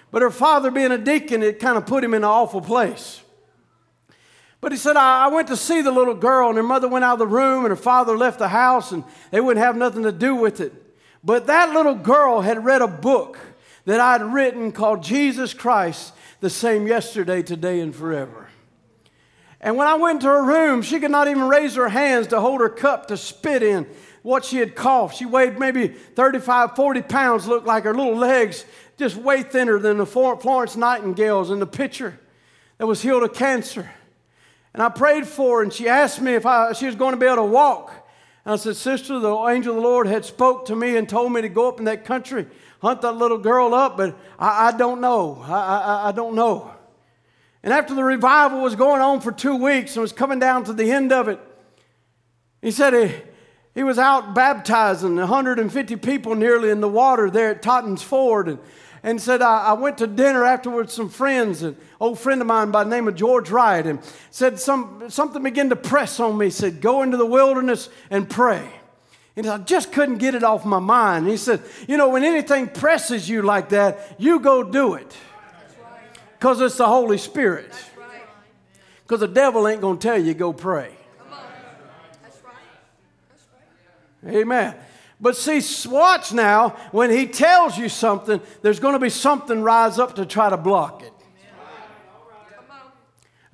[0.10, 3.22] But her father, being a deacon, it kind of put him in an awful place.
[4.62, 7.14] But he said, I went to see the little girl, and her mother went out
[7.14, 10.12] of the room, and her father left the house, and they wouldn't have nothing to
[10.12, 10.83] do with it.
[11.24, 13.40] But that little girl had read a book
[13.86, 18.50] that I'd written called Jesus Christ, the same yesterday, today, and forever.
[19.62, 22.42] And when I went to her room, she could not even raise her hands to
[22.42, 23.88] hold her cup to spit in
[24.22, 25.16] what she had coughed.
[25.16, 28.66] She weighed maybe 35, 40 pounds, looked like her little legs
[28.98, 32.20] just way thinner than the Florence Nightingales in the picture
[32.78, 33.90] that was healed of cancer.
[34.74, 37.18] And I prayed for her, and she asked me if I, she was going to
[37.18, 38.03] be able to walk.
[38.46, 41.32] And I said, Sister, the angel of the Lord had spoke to me and told
[41.32, 42.46] me to go up in that country,
[42.82, 45.42] hunt that little girl up, but I, I don't know.
[45.48, 46.72] I, I, I don't know.
[47.64, 50.74] And after the revival was going on for two weeks and was coming down to
[50.74, 51.40] the end of it,
[52.62, 53.16] he said he,
[53.74, 58.50] he was out baptizing 150 people nearly in the water there at Totten's Ford.
[58.50, 58.60] And,
[59.04, 62.48] and said, I, I went to dinner afterwards with some friends, an old friend of
[62.48, 64.00] mine by the name of George Wright, and
[64.32, 66.46] said some, something began to press on me.
[66.46, 68.68] He said, Go into the wilderness and pray.
[69.36, 71.24] And I just couldn't get it off my mind.
[71.24, 75.14] And he said, You know, when anything presses you like that, you go do it.
[76.40, 77.74] Because it's the Holy Spirit.
[79.04, 80.96] Because the devil ain't going to tell you go pray.
[81.18, 81.46] Come on.
[82.22, 82.54] That's right.
[83.30, 83.48] That's
[84.24, 84.36] right.
[84.36, 84.76] Amen.
[85.24, 89.98] But see, watch now, when he tells you something, there's going to be something rise
[89.98, 91.14] up to try to block it.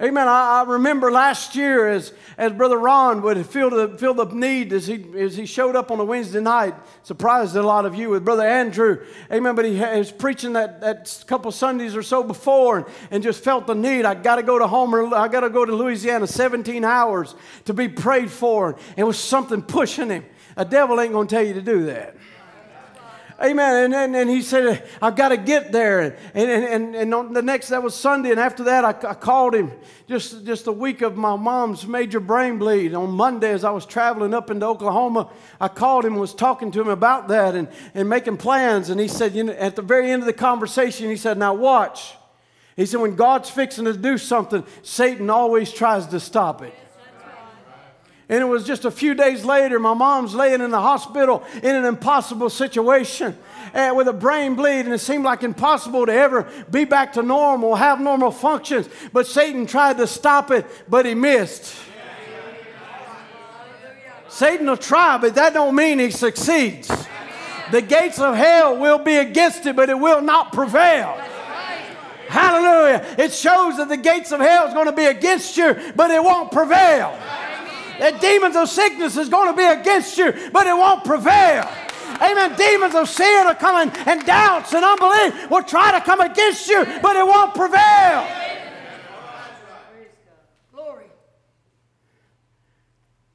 [0.02, 0.28] Amen.
[0.28, 4.74] I, I remember last year as, as Brother Ron would feel the, feel the need
[4.74, 8.10] as he, as he showed up on a Wednesday night, surprised a lot of you
[8.10, 9.06] with Brother Andrew.
[9.32, 9.54] Amen.
[9.56, 13.68] But he was preaching that, that couple Sundays or so before and, and just felt
[13.68, 14.06] the need.
[14.06, 17.76] I got to go to Homer, I got to go to Louisiana 17 hours to
[17.76, 18.76] be prayed for.
[18.98, 20.26] It was something pushing him.
[20.60, 22.18] A devil ain't going to tell you to do that.
[23.42, 23.86] Amen.
[23.86, 26.02] And, and, and he said, I've got to get there.
[26.02, 28.32] And, and, and, and the next, that was Sunday.
[28.32, 29.72] And after that, I, I called him
[30.10, 32.94] just, just the week of my mom's major brain bleed.
[32.94, 35.30] On Monday, as I was traveling up into Oklahoma,
[35.62, 38.90] I called him and was talking to him about that and, and making plans.
[38.90, 41.54] And he said, you know, at the very end of the conversation, he said, Now
[41.54, 42.16] watch.
[42.76, 46.74] He said, When God's fixing to do something, Satan always tries to stop it.
[48.30, 51.76] And it was just a few days later, my mom's laying in the hospital in
[51.76, 53.36] an impossible situation
[53.74, 57.24] uh, with a brain bleed, and it seemed like impossible to ever be back to
[57.24, 58.88] normal, have normal functions.
[59.12, 61.76] But Satan tried to stop it, but he missed.
[64.28, 66.88] Satan will try, but that don't mean he succeeds.
[67.72, 71.20] The gates of hell will be against it, but it will not prevail.
[72.28, 73.04] Hallelujah.
[73.18, 76.24] It shows that the gates of hell is going to be against you, but it
[76.24, 77.18] won't prevail.
[78.00, 81.70] The demons of sickness is going to be against you, but it won't prevail.
[82.22, 82.56] Amen.
[82.58, 86.86] Demons of sin are coming, and doubts and unbelief will try to come against you,
[87.02, 88.26] but it won't prevail.
[90.74, 91.06] Glory.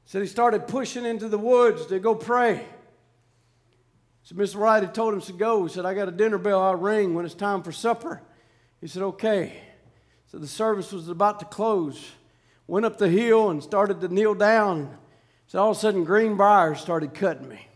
[0.05, 2.65] Said he started pushing into the woods to go pray.
[4.23, 4.57] So Mr.
[4.57, 5.65] Wright had told him to go.
[5.65, 8.21] He said, I got a dinner bell I'll ring when it's time for supper.
[8.81, 9.53] He said, okay.
[10.27, 12.03] So the service was about to close.
[12.67, 14.97] Went up the hill and started to kneel down.
[15.47, 17.67] So all of a sudden, green briars started cutting me.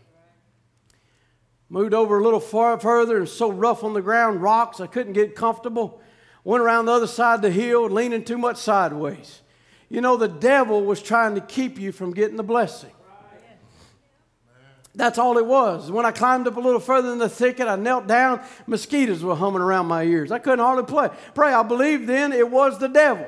[1.68, 5.12] Moved over a little far further and so rough on the ground, rocks, I couldn't
[5.12, 6.00] get comfortable.
[6.42, 9.42] Went around the other side of the hill, leaning too much sideways.
[9.88, 12.90] You know, the devil was trying to keep you from getting the blessing.
[14.94, 15.90] That's all it was.
[15.90, 18.40] When I climbed up a little further in the thicket, I knelt down.
[18.66, 20.32] Mosquitoes were humming around my ears.
[20.32, 21.10] I couldn't hardly play.
[21.34, 21.52] Pray.
[21.52, 23.26] I believe then it was the devil.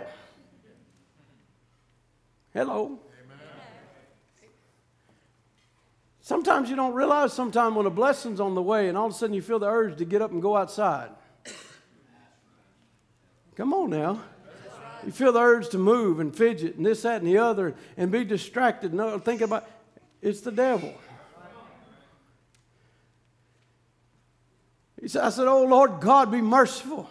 [2.54, 2.98] Hello.
[6.20, 9.14] Sometimes you don't realize sometimes when a blessing's on the way and all of a
[9.14, 11.10] sudden you feel the urge to get up and go outside.
[13.56, 14.20] Come on now.
[15.04, 18.12] You feel the urge to move and fidget and this, that, and the other and
[18.12, 18.94] be distracted.
[18.94, 19.68] No, think about
[20.20, 20.94] it's the devil.
[25.00, 27.10] He said, I said, Oh Lord God, be merciful.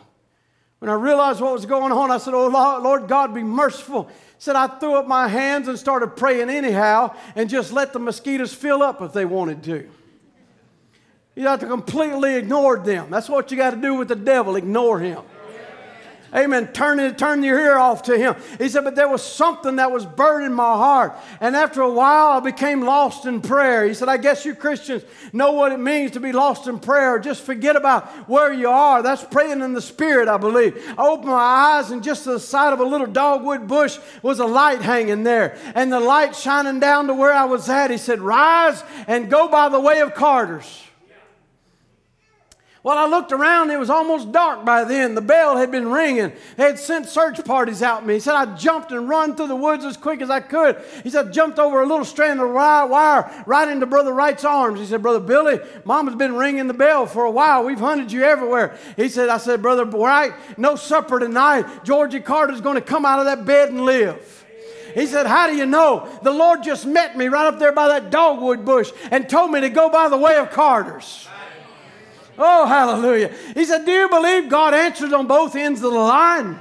[0.80, 4.10] When I realized what was going on, I said, Oh Lord God, be merciful.
[4.42, 8.52] Said I threw up my hands and started praying anyhow and just let the mosquitoes
[8.52, 9.88] fill up if they wanted to.
[11.36, 13.12] You have to completely ignore them.
[13.12, 15.22] That's what you got to do with the devil, ignore him.
[16.34, 16.72] Amen.
[16.72, 18.36] Turn, turn your ear off to him.
[18.58, 21.18] He said, but there was something that was burning my heart.
[21.42, 23.86] And after a while, I became lost in prayer.
[23.86, 25.04] He said, I guess you Christians
[25.34, 27.20] know what it means to be lost in prayer.
[27.20, 29.04] Just forget about where you are.
[29.04, 30.82] That's praying in the Spirit, I believe.
[30.98, 34.40] I opened my eyes, and just to the side of a little dogwood bush was
[34.40, 35.58] a light hanging there.
[35.76, 37.92] And the light shining down to where I was at.
[37.92, 40.82] He said, Rise and go by the way of Carter's.
[42.84, 45.14] Well, I looked around, it was almost dark by then.
[45.14, 46.32] The bell had been ringing.
[46.58, 48.16] They had sent search parties out me.
[48.16, 50.84] He said, I jumped and run through the woods as quick as I could.
[51.04, 54.80] He said, I jumped over a little strand of wire right into Brother Wright's arms.
[54.80, 57.64] He said, Brother Billy, Mama's been ringing the bell for a while.
[57.64, 58.76] We've hunted you everywhere.
[58.96, 61.84] He said, I said, Brother Wright, no supper tonight.
[61.84, 64.44] Georgie Carter's going to come out of that bed and live.
[64.96, 66.10] He said, How do you know?
[66.24, 69.62] The Lord just met me right up there by that dogwood bush and told me
[69.62, 71.28] to go by the way of Carter's.
[72.38, 73.34] Oh, hallelujah.
[73.54, 76.60] He said, Do you believe God answers on both ends of the line?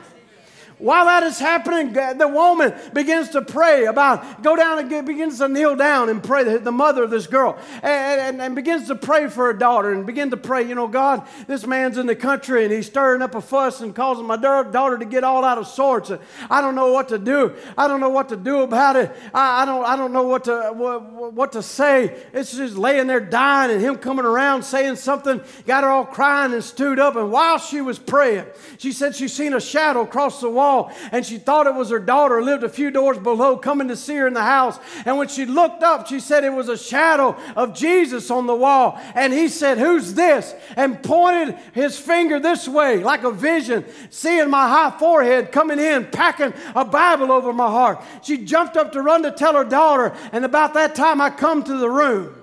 [0.80, 5.36] While that is happening, the woman begins to pray about, go down and get, begins
[5.38, 8.88] to kneel down and pray, the, the mother of this girl, and, and, and, begins
[8.88, 12.06] to pray for her daughter and begin to pray, you know, God, this man's in
[12.06, 15.44] the country and he's stirring up a fuss and causing my daughter to get all
[15.44, 16.10] out of sorts.
[16.48, 17.54] I don't know what to do.
[17.76, 19.14] I don't know what to do about it.
[19.34, 22.24] I, I don't, I don't know what to, what, what to say.
[22.32, 26.54] It's just laying there dying and him coming around saying something, got her all crying
[26.54, 27.16] and stewed up.
[27.16, 28.46] And while she was praying,
[28.78, 30.69] she said she seen a shadow cross the wall
[31.12, 34.16] and she thought it was her daughter, lived a few doors below, coming to see
[34.16, 34.78] her in the house.
[35.04, 38.54] And when she looked up, she said it was a shadow of Jesus on the
[38.54, 39.00] wall.
[39.14, 40.54] And he said, Who's this?
[40.76, 46.06] And pointed his finger this way, like a vision, seeing my high forehead coming in,
[46.06, 48.02] packing a Bible over my heart.
[48.22, 51.62] She jumped up to run to tell her daughter, and about that time I come
[51.64, 52.36] to the room.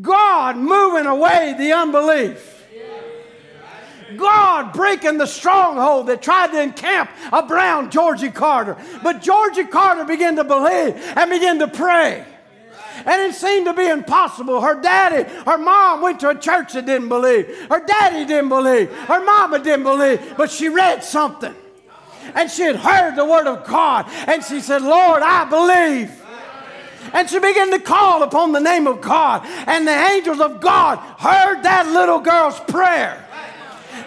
[0.00, 2.57] God moving away the unbelief.
[4.16, 8.76] God breaking the stronghold that tried to encamp around Georgie Carter.
[9.02, 12.24] But Georgie Carter began to believe and began to pray.
[13.06, 14.60] And it seemed to be impossible.
[14.60, 17.46] Her daddy, her mom went to a church that didn't believe.
[17.70, 18.90] Her daddy didn't believe.
[18.92, 20.34] Her mama didn't believe.
[20.36, 21.54] But she read something.
[22.34, 24.06] And she had heard the word of God.
[24.26, 26.12] And she said, Lord, I believe.
[27.12, 29.46] And she began to call upon the name of God.
[29.66, 33.27] And the angels of God heard that little girl's prayer.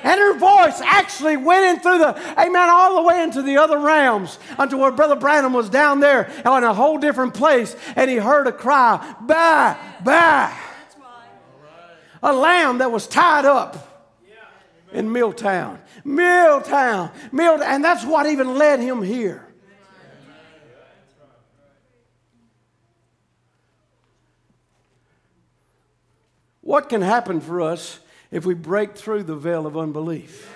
[0.03, 3.77] And her voice actually went in through the, amen, all the way into the other
[3.77, 7.75] realms until where Brother Branham was down there in a whole different place.
[7.95, 10.57] And he heard a cry, bah, bah.
[12.23, 13.87] A lamb that was tied up
[14.91, 15.79] in Milltown.
[16.03, 17.11] Milltown.
[17.31, 17.67] Milltown.
[17.67, 19.47] And that's what even led him here.
[26.61, 27.99] What can happen for us
[28.31, 30.55] if we break through the veil of unbelief,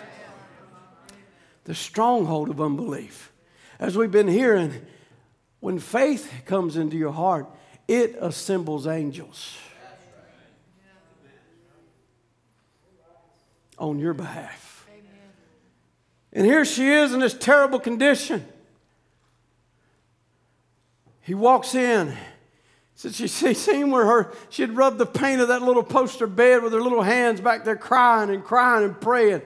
[1.65, 3.31] the stronghold of unbelief.
[3.79, 4.85] As we've been hearing,
[5.59, 7.47] when faith comes into your heart,
[7.87, 9.57] it assembles angels
[13.77, 14.87] on your behalf.
[16.31, 18.45] And here she is in this terrible condition.
[21.21, 22.15] He walks in.
[22.95, 26.27] Said she she seen where her she had rubbed the paint of that little poster
[26.27, 29.41] bed with her little hands back there crying and crying and praying.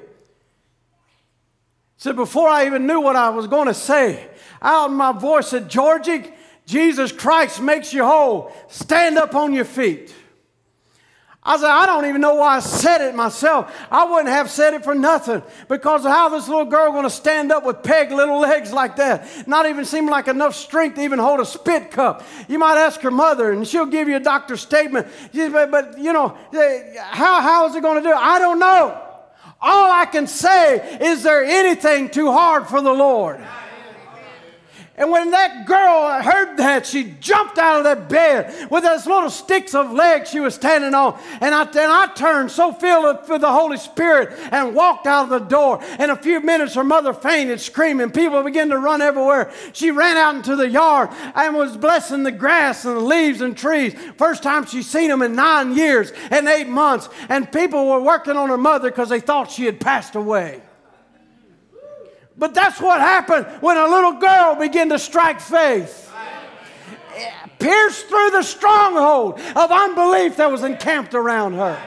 [1.98, 4.30] Said before I even knew what I was going to say,
[4.62, 6.32] out my voice said, Georgie,
[6.66, 8.54] Jesus Christ makes you whole.
[8.70, 10.16] Stand up on your feet.
[11.50, 13.76] I said, I don't even know why I said it myself.
[13.90, 17.52] I wouldn't have said it for nothing because how this little girl going to stand
[17.52, 19.48] up with peg little legs like that.
[19.48, 22.24] Not even seem like enough strength to even hold a spit cup.
[22.48, 25.08] You might ask her mother and she'll give you a doctor's statement.
[25.34, 28.14] But, you know, eh, how, how is it going to do?
[28.14, 29.02] I don't know.
[29.60, 33.44] All I can say is there anything too hard for the Lord?
[35.00, 39.30] And when that girl heard that, she jumped out of that bed with those little
[39.30, 41.18] sticks of legs she was standing on.
[41.40, 45.30] And I, and I turned so filled with the Holy Spirit and walked out of
[45.30, 45.82] the door.
[46.00, 48.12] In a few minutes, her mother fainted, screaming.
[48.12, 49.54] People began to run everywhere.
[49.72, 53.58] She ran out into the yard and was blessing the grass and the leaves and
[53.58, 53.96] trees.
[54.18, 57.08] First time she'd seen them in nine years and eight months.
[57.30, 60.62] And people were working on her mother because they thought she had passed away.
[62.40, 66.10] But that's what happened when a little girl began to strike faith.
[67.60, 71.78] Pierced through the stronghold of unbelief that was encamped around her.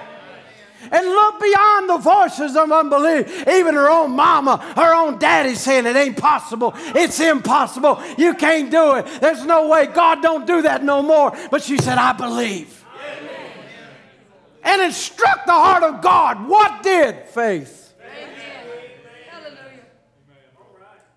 [0.90, 3.48] And look beyond the voices of unbelief.
[3.48, 6.74] Even her own mama, her own daddy saying it ain't possible.
[6.76, 8.02] It's impossible.
[8.18, 9.06] You can't do it.
[9.20, 9.86] There's no way.
[9.86, 11.34] God don't do that no more.
[11.50, 12.84] But she said, I believe.
[14.62, 16.46] And it struck the heart of God.
[16.46, 17.81] What did faith?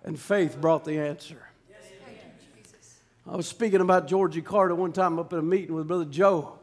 [0.05, 1.41] And faith brought the answer.
[3.27, 6.59] I was speaking about Georgie Carter one time up at a meeting with Brother Joe.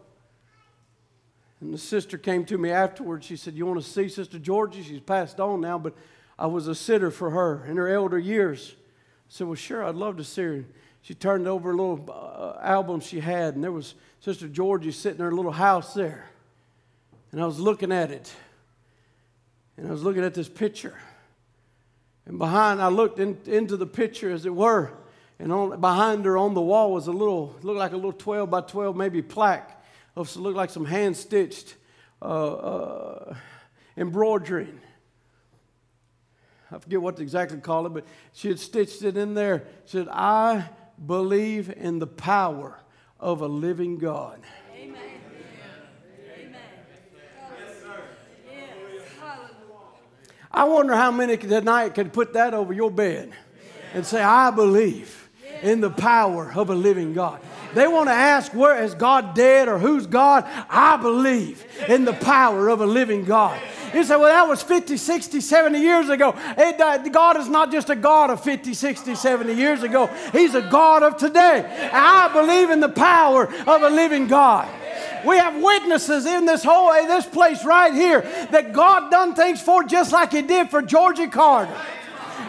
[1.60, 3.26] And the sister came to me afterwards.
[3.26, 4.84] She said, You want to see Sister Georgie?
[4.84, 5.94] She's passed on now, but
[6.38, 8.74] I was a sitter for her in her elder years.
[8.76, 10.64] I said, Well, sure, I'd love to see her.
[11.02, 15.18] She turned over a little uh, album she had, and there was Sister Georgie sitting
[15.18, 16.30] in her little house there.
[17.32, 18.32] And I was looking at it.
[19.76, 20.96] And I was looking at this picture.
[22.26, 24.92] And behind, I looked in, into the picture, as it were,
[25.38, 28.48] and on, behind her on the wall was a little, looked like a little 12
[28.48, 29.82] by 12 maybe plaque
[30.14, 31.74] of looked like some hand stitched
[32.20, 33.34] uh, uh,
[33.96, 34.80] embroidering.
[36.70, 39.64] I forget what to exactly call it, but she had stitched it in there.
[39.84, 40.68] She said, I
[41.04, 42.78] believe in the power
[43.20, 44.40] of a living God.
[50.54, 53.32] I wonder how many tonight could put that over your bed
[53.94, 55.28] and say, I believe
[55.62, 57.40] in the power of a living God.
[57.74, 60.44] They want to ask, where is God dead or who's God?
[60.68, 63.58] I believe in the power of a living God.
[63.94, 66.34] You say, well, that was 50, 60, 70 years ago.
[66.36, 70.06] It, uh, God is not just a God of 50, 60, 70 years ago.
[70.32, 71.90] He's a God of today.
[71.92, 74.68] I believe in the power of a living God.
[75.24, 79.60] We have witnesses in this whole eh, this place right here that God done things
[79.60, 81.76] for just like He did for Georgie Carter.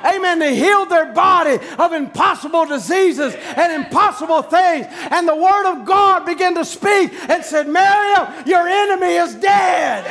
[0.05, 0.39] Amen.
[0.39, 4.87] To heal their body of impossible diseases and impossible things.
[5.11, 10.05] And the Word of God began to speak and said, Miriam, your enemy is dead.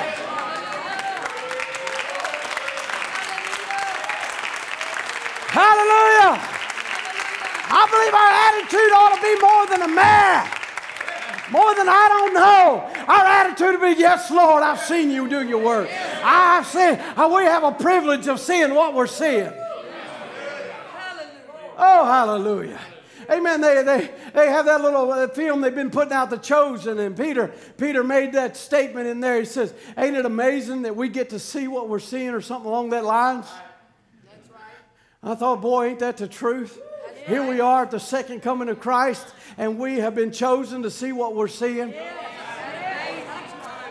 [5.53, 6.41] Hallelujah.
[7.75, 10.62] I believe our attitude ought to be more than a man.
[11.51, 13.05] More than I don't know.
[13.13, 15.91] Our attitude will be, yes, Lord, I've seen you do your work.
[16.23, 19.53] I've seen, uh, we have a privilege of seeing what we're seeing.
[21.77, 22.81] Oh, hallelujah.
[23.31, 23.61] Amen.
[23.61, 27.17] They, they, they have that little uh, film they've been putting out, The Chosen, and
[27.17, 29.39] Peter, Peter made that statement in there.
[29.39, 32.69] He says, Ain't it amazing that we get to see what we're seeing or something
[32.69, 33.47] along that lines?
[34.27, 35.33] That's right.
[35.33, 36.81] I thought, boy, ain't that the truth?
[37.27, 40.91] Here we are at the second coming of Christ, and we have been chosen to
[40.91, 41.95] see what we're seeing.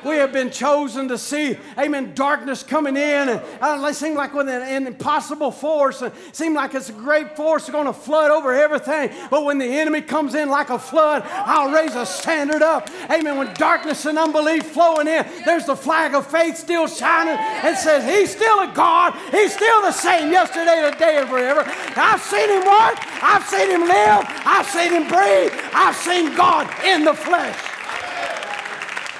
[0.04, 3.30] We have been chosen to see, amen, darkness coming in.
[3.30, 6.02] And uh, it seems like with an, impossible force.
[6.02, 9.12] It seems like it's a great force going to flood over everything.
[9.30, 12.90] But when the enemy comes in like a flood, I'll raise a standard up.
[13.12, 13.38] Amen.
[13.38, 18.04] When darkness and unbelief flowing in, there's the flag of faith still shining and says,
[18.04, 19.14] He's still a God.
[19.32, 21.64] He's still the same yesterday, today, and forever.
[21.96, 22.98] I've seen Him work.
[23.24, 24.26] I've seen Him live.
[24.46, 25.52] I've seen Him breathe.
[25.74, 27.71] I've seen God in the flesh.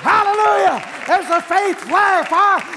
[0.02, 0.82] Hallelujah.
[1.08, 2.26] There's a faith flag,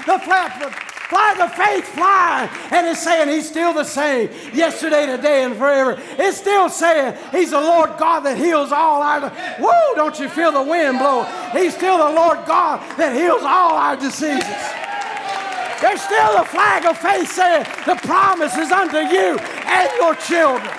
[0.05, 0.73] the flag,
[1.09, 2.49] flag of faith flying.
[2.71, 5.99] And it's saying he's still the same yesterday, today, and forever.
[6.17, 9.31] It's still saying he's the Lord God that heals all our.
[9.59, 9.95] Woo!
[9.95, 11.23] Don't you feel the wind blow?
[11.51, 14.45] He's still the Lord God that heals all our diseases.
[15.81, 20.71] There's still the flag of faith saying the promise is unto you and your children.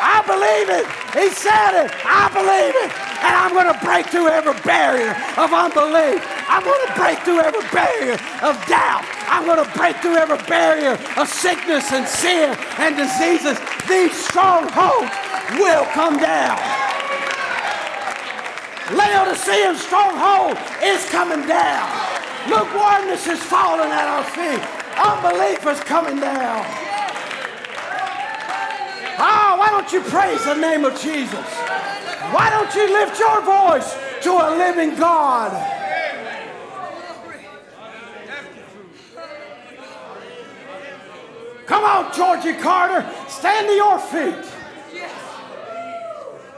[0.00, 0.86] I believe it.
[1.14, 1.90] He said it.
[2.06, 2.90] I believe it.
[3.18, 6.22] And I'm going to break through every barrier of unbelief.
[6.46, 8.14] I'm going to break through every barrier
[8.46, 9.02] of doubt.
[9.26, 13.58] I'm going to break through every barrier of sickness and sin and diseases.
[13.88, 15.10] These strongholds
[15.58, 16.56] will come down.
[18.94, 21.86] Laodicean stronghold is coming down.
[22.48, 24.62] Lukewarmness is falling at our feet.
[24.96, 26.64] Unbelief is coming down.
[29.20, 31.46] Oh, why don't you praise the name of Jesus?
[32.30, 35.74] Why don't you lift your voice to a living God?
[41.66, 44.52] Come on, Georgie Carter, stand to your feet.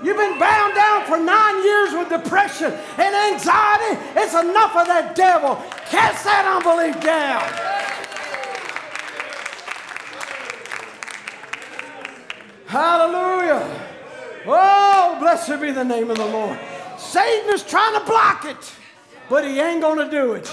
[0.02, 4.00] You've been bound down for nine years with depression and anxiety.
[4.16, 5.56] It's enough of that devil.
[5.88, 7.69] Cast that unbelief down.
[12.70, 13.66] Hallelujah.
[14.46, 16.56] Oh, blessed be the name of the Lord.
[16.98, 18.72] Satan is trying to block it,
[19.28, 20.46] but he ain't going to do it.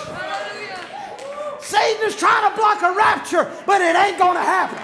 [1.61, 4.82] Satan is trying to block a rapture, but it ain't going to happen.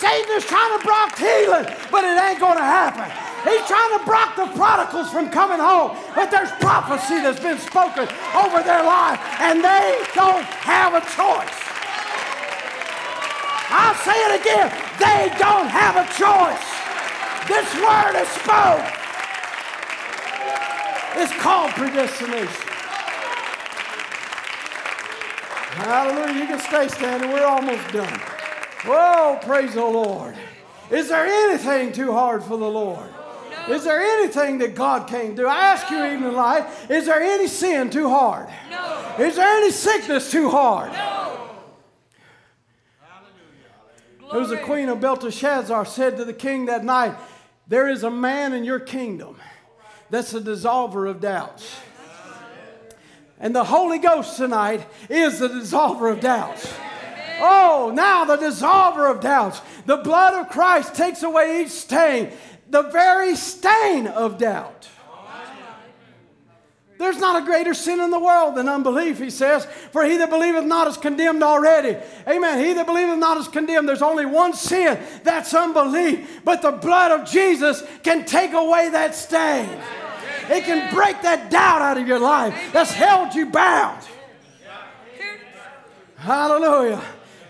[0.00, 3.06] Satan is trying to block healing, but it ain't going to happen.
[3.48, 8.08] He's trying to block the prodigals from coming home, but there's prophecy that's been spoken
[8.34, 11.71] over their life, and they don't have a choice.
[13.72, 14.68] I'll say it again.
[15.00, 16.68] They don't have a choice.
[17.48, 18.84] This word is spoke.
[21.16, 22.68] It's called predestination.
[25.82, 26.40] Hallelujah.
[26.40, 27.32] You can stay standing.
[27.32, 28.20] We're almost done.
[28.84, 30.34] Whoa, praise the Lord.
[30.90, 33.08] Is there anything too hard for the Lord?
[33.68, 33.74] No.
[33.74, 35.46] Is there anything that God can't do?
[35.46, 38.48] I ask you even in life, is there any sin too hard?
[38.70, 39.14] No.
[39.18, 40.92] Is there any sickness too hard?
[40.92, 41.21] No.
[44.32, 47.14] It was the queen of Belteshazzar said to the king that night,
[47.68, 49.36] There is a man in your kingdom
[50.08, 51.76] that's a dissolver of doubts.
[53.38, 56.72] And the Holy Ghost tonight is the dissolver of doubts.
[57.40, 59.60] Oh, now the dissolver of doubts.
[59.84, 62.30] The blood of Christ takes away each stain,
[62.70, 64.88] the very stain of doubt.
[67.02, 69.66] There's not a greater sin in the world than unbelief, he says.
[69.90, 71.98] For he that believeth not is condemned already.
[72.28, 72.64] Amen.
[72.64, 73.88] He that believeth not is condemned.
[73.88, 76.42] There's only one sin, that's unbelief.
[76.44, 79.68] But the blood of Jesus can take away that stain.
[80.48, 84.00] It can break that doubt out of your life that's held you bound.
[86.16, 87.02] Hallelujah.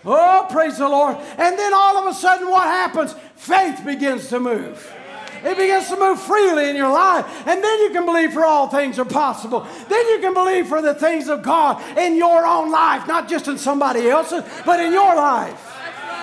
[0.03, 1.17] Oh, praise the Lord.
[1.37, 3.15] And then all of a sudden, what happens?
[3.37, 4.91] Faith begins to move.
[5.45, 7.27] It begins to move freely in your life.
[7.47, 9.67] And then you can believe for all things are possible.
[9.89, 13.49] Then you can believe for the things of God in your own life, not just
[13.49, 15.69] in somebody else's, but in your life.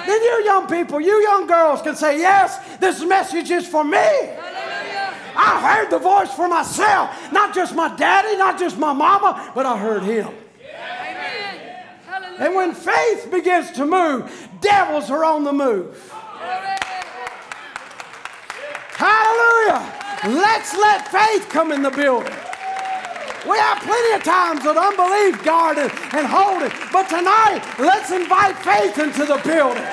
[0.05, 3.97] Then you young people, you young girls can say, Yes, this message is for me.
[3.97, 9.65] I heard the voice for myself, not just my daddy, not just my mama, but
[9.65, 10.29] I heard him.
[12.39, 16.13] And when faith begins to move, devils are on the move.
[18.99, 19.79] Hallelujah.
[20.43, 22.35] Let's let faith come in the building.
[23.47, 28.99] We have plenty of times of unbelief guarded and holding, but tonight let's invite faith
[28.99, 29.87] into the building.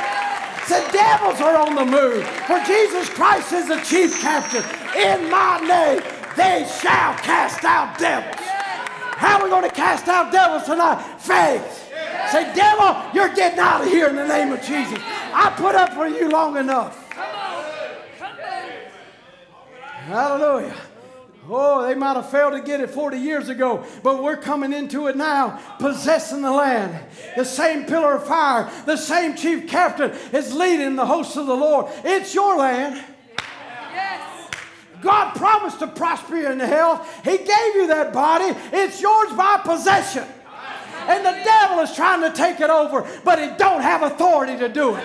[0.66, 4.64] The devils are on the move, for Jesus Christ is the chief captain.
[4.98, 6.02] In my name,
[6.34, 8.34] they shall cast out devils.
[8.42, 11.00] How are we going to cast out devils tonight?
[11.20, 11.92] Faith.
[12.32, 14.98] Say, devil, you're getting out of here in the name of Jesus.
[15.32, 17.05] I put up for you long enough.
[20.06, 20.76] Hallelujah.
[21.48, 25.08] Oh, they might have failed to get it 40 years ago, but we're coming into
[25.08, 26.96] it now, possessing the land.
[27.36, 31.56] The same pillar of fire, the same chief captain is leading the hosts of the
[31.56, 31.86] Lord.
[32.04, 33.04] It's your land.
[33.92, 34.50] Yes.
[35.02, 37.08] God promised to prosper you in health.
[37.24, 38.56] He gave you that body.
[38.72, 40.24] It's yours by possession.
[41.08, 44.68] And the devil is trying to take it over, but he don't have authority to
[44.68, 45.04] do it.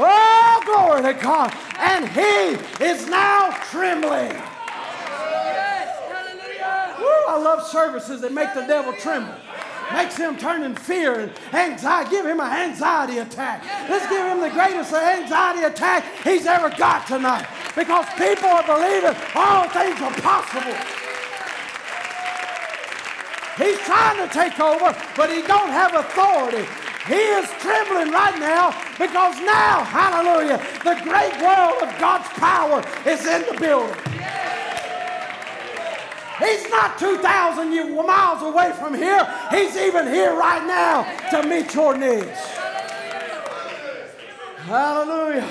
[0.00, 1.52] Oh, glory to God.
[1.78, 4.32] And he is now trembling.
[6.98, 9.34] Woo, I love services that make the devil tremble.
[9.92, 12.10] Makes him turn in fear and anxiety.
[12.10, 13.64] Give him an anxiety attack.
[13.88, 17.46] Let's give him the greatest anxiety attack he's ever got tonight.
[17.74, 20.76] Because people are believing all things are possible.
[23.56, 26.68] He's trying to take over, but he don't have authority.
[27.08, 33.26] He is trembling right now because now, hallelujah, the great world of God's power is
[33.26, 33.96] in the building.
[36.38, 39.26] He's not 2,000 miles away from here.
[39.50, 42.38] He's even here right now to meet your needs.
[44.66, 45.48] Hallelujah.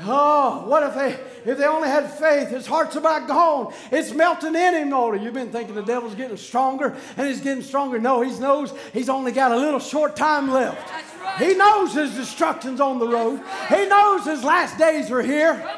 [0.00, 2.48] Oh, what if they if they only had faith?
[2.48, 3.72] His heart's about gone.
[3.90, 5.20] It's melting in him, Lord.
[5.22, 7.98] You've been thinking the devil's getting stronger and he's getting stronger.
[7.98, 10.90] No, he knows he's only got a little short time left.
[11.38, 13.40] He knows his destruction's on the road.
[13.68, 15.76] He knows his last days are here.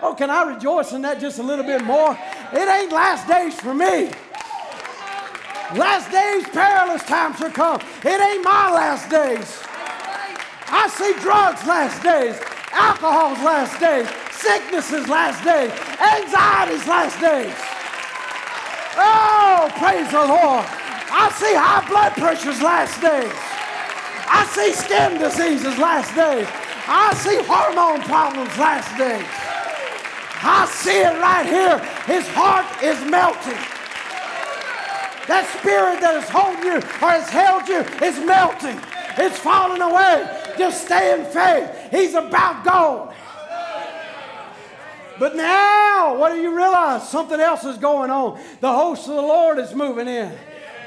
[0.00, 2.18] Oh, can I rejoice in that just a little bit more?
[2.52, 4.10] It ain't last days for me.
[5.76, 7.80] Last days, perilous times are come.
[8.02, 9.62] It ain't my last days.
[10.70, 12.40] I see drugs last days,
[12.72, 17.54] alcohol's last days, sicknesses last days, anxiety's last days.
[18.96, 20.66] Oh, praise the Lord.
[21.10, 23.32] I see high blood pressure's last days.
[24.30, 26.46] I see skin diseases last days.
[26.86, 29.24] I see hormone problems last days.
[30.42, 31.78] I see it right here.
[32.06, 33.58] His heart is melting.
[35.28, 38.80] That spirit that has holding you or has held you is melting.
[39.18, 40.54] It's falling away.
[40.56, 41.90] Just stay in faith.
[41.90, 43.14] He's about gone.
[45.18, 47.08] But now, what do you realize?
[47.08, 48.40] Something else is going on.
[48.60, 50.32] The host of the Lord is moving in.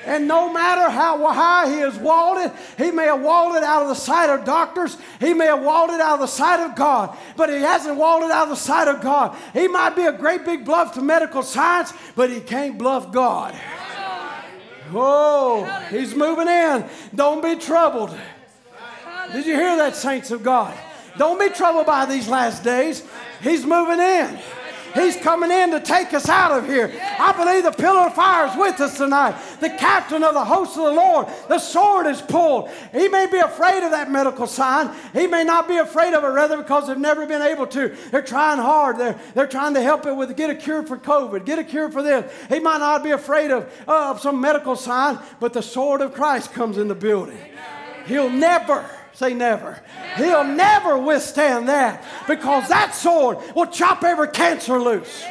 [0.06, 3.84] And no matter how high he has walled it, he may have walled it out
[3.84, 6.76] of the sight of doctors, he may have walled it out of the sight of
[6.76, 9.38] God, but he hasn't walled it out of the sight of God.
[9.54, 13.54] He might be a great big bluff to medical science, but he can't bluff God.
[14.94, 16.86] Oh, he's moving in.
[17.16, 18.16] Don't be troubled.
[19.34, 20.78] Did you hear that, saints of God?
[21.18, 23.04] Don't be troubled by these last days.
[23.42, 24.40] He's moving in.
[24.94, 26.92] He's coming in to take us out of here.
[27.20, 29.36] I believe the pillar of fire is with us tonight.
[29.62, 32.70] The captain of the host of the Lord, the sword is pulled.
[32.92, 34.94] He may be afraid of that medical sign.
[35.14, 37.96] He may not be afraid of it, rather, because they've never been able to.
[38.12, 38.98] They're trying hard.
[38.98, 41.90] They're, they're trying to help it with get a cure for COVID, get a cure
[41.90, 42.32] for this.
[42.50, 46.14] He might not be afraid of, uh, of some medical sign, but the sword of
[46.14, 47.38] Christ comes in the building.
[48.08, 48.84] He'll never
[49.14, 49.80] Say never.
[50.16, 55.24] He'll never withstand that because that sword will chop every cancer loose.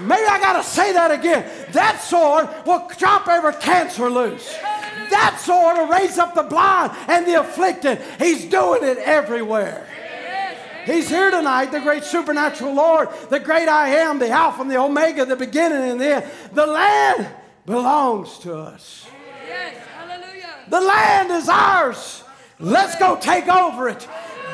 [0.00, 1.48] Maybe I got to say that again.
[1.72, 4.54] That sword will chop every cancer loose.
[5.10, 8.00] That sword will raise up the blind and the afflicted.
[8.18, 9.86] He's doing it everywhere.
[10.84, 14.78] He's here tonight, the great supernatural Lord, the great I am, the Alpha and the
[14.78, 16.24] Omega, the beginning and the end.
[16.52, 17.28] The land
[17.66, 19.06] belongs to us.
[20.68, 22.24] The land is ours.
[22.58, 24.08] Let's go take over it.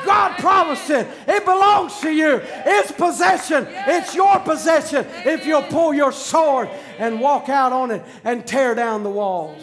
[0.05, 1.07] God promised it.
[1.27, 2.41] It belongs to you.
[2.43, 3.67] It's possession.
[3.69, 8.75] It's your possession if you'll pull your sword and walk out on it and tear
[8.75, 9.61] down the walls.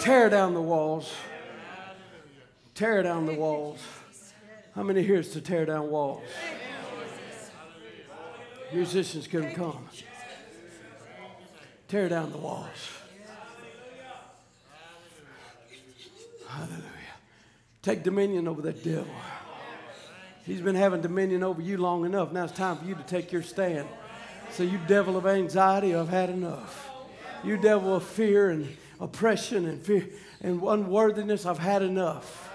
[0.00, 1.12] Tear down the walls.
[2.74, 3.80] Tear down the walls.
[4.74, 6.22] How many here is to tear down walls?
[8.72, 9.88] Musicians can come.
[11.88, 12.68] Tear down the walls.
[16.46, 16.87] Hallelujah.
[17.82, 19.06] Take dominion over that devil.
[20.44, 22.32] He's been having dominion over you long enough.
[22.32, 23.86] Now it's time for you to take your stand.
[24.50, 26.90] So, you devil of anxiety, I've had enough.
[27.44, 30.08] You devil of fear and oppression and fear
[30.40, 32.50] and unworthiness, I've had enough.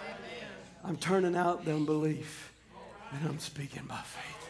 [0.84, 2.52] I'm turning out the unbelief
[3.12, 4.50] and I'm speaking by faith.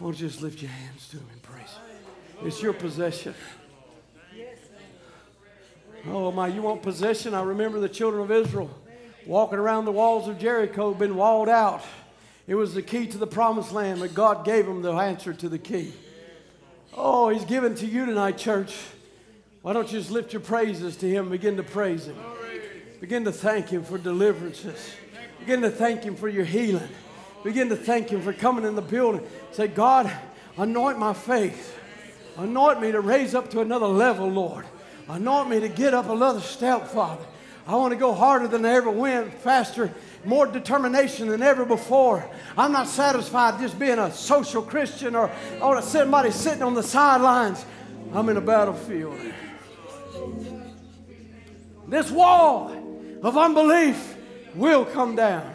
[0.00, 2.46] Won't you just lift your hands to him and praise him?
[2.46, 3.34] It's your possession.
[6.06, 7.34] Oh my, you want possession?
[7.34, 8.70] I remember the children of Israel
[9.26, 11.82] walking around the walls of Jericho, been walled out.
[12.46, 15.48] It was the key to the promised land, but God gave them the answer to
[15.50, 15.92] the key.
[16.94, 18.74] Oh, He's given to you tonight, church.
[19.60, 21.28] Why don't you just lift your praises to Him?
[21.28, 22.16] Begin to praise Him.
[23.00, 24.92] Begin to thank Him for deliverances.
[25.40, 26.88] Begin to thank Him for your healing.
[27.44, 29.26] Begin to thank Him for coming in the building.
[29.52, 30.10] Say, God,
[30.56, 31.78] anoint my faith.
[32.38, 34.64] Anoint me to raise up to another level, Lord.
[35.08, 37.24] Anoint me to get up another step, Father.
[37.66, 39.92] I want to go harder than I ever went, faster,
[40.24, 42.28] more determination than ever before.
[42.56, 45.30] I'm not satisfied just being a social Christian or,
[45.60, 47.64] or somebody sitting on the sidelines.
[48.12, 49.18] I'm in a battlefield.
[51.86, 52.70] This wall
[53.22, 54.16] of unbelief
[54.54, 55.54] will come down.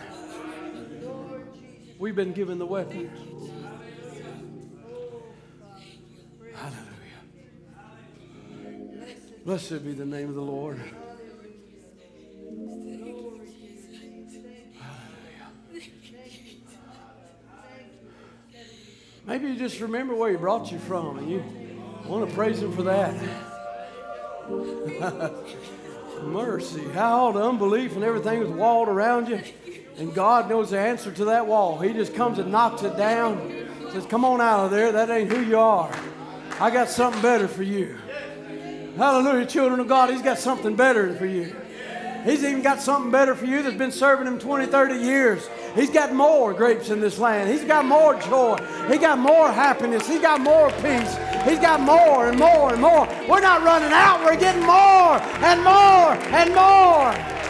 [2.00, 3.33] We've been given the weapon.
[9.46, 10.80] Blessed be the name of the Lord.
[19.26, 21.44] Maybe you just remember where He brought you from and you
[22.06, 23.14] want to praise Him for that.
[26.24, 26.86] Mercy.
[26.92, 29.42] How all the unbelief and everything was walled around you.
[29.98, 31.80] And God knows the answer to that wall.
[31.80, 33.68] He just comes and knocks it down.
[33.92, 34.94] Says, Come on out of there.
[34.94, 35.94] That ain't who you are.
[36.62, 37.98] I got something better for you.
[38.98, 40.12] Hallelujah, children of God.
[40.12, 41.56] He's got something better for you.
[42.24, 45.50] He's even got something better for you that's been serving him 20, 30 years.
[45.76, 47.50] He's got more grapes in this land.
[47.50, 48.56] He's got more joy.
[48.88, 50.08] He got more happiness.
[50.08, 51.18] He got more peace.
[51.44, 53.08] He's got more and more and more.
[53.28, 54.24] We're not running out.
[54.24, 57.43] We're getting more and more and more.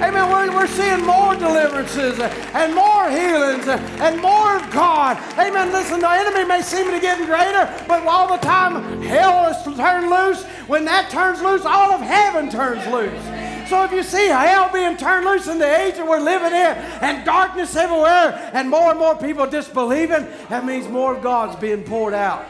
[0.00, 0.30] Amen.
[0.30, 5.16] We're, we're seeing more deliverances and more healings and more of God.
[5.36, 5.72] Amen.
[5.72, 9.76] Listen, the enemy may seem to be getting greater, but all the time hell is
[9.76, 10.44] turned loose.
[10.68, 13.68] When that turns loose, all of heaven turns loose.
[13.68, 16.76] So if you see hell being turned loose in the age that we're living in
[17.02, 21.82] and darkness everywhere and more and more people disbelieving, that means more of God's being
[21.82, 22.46] poured out.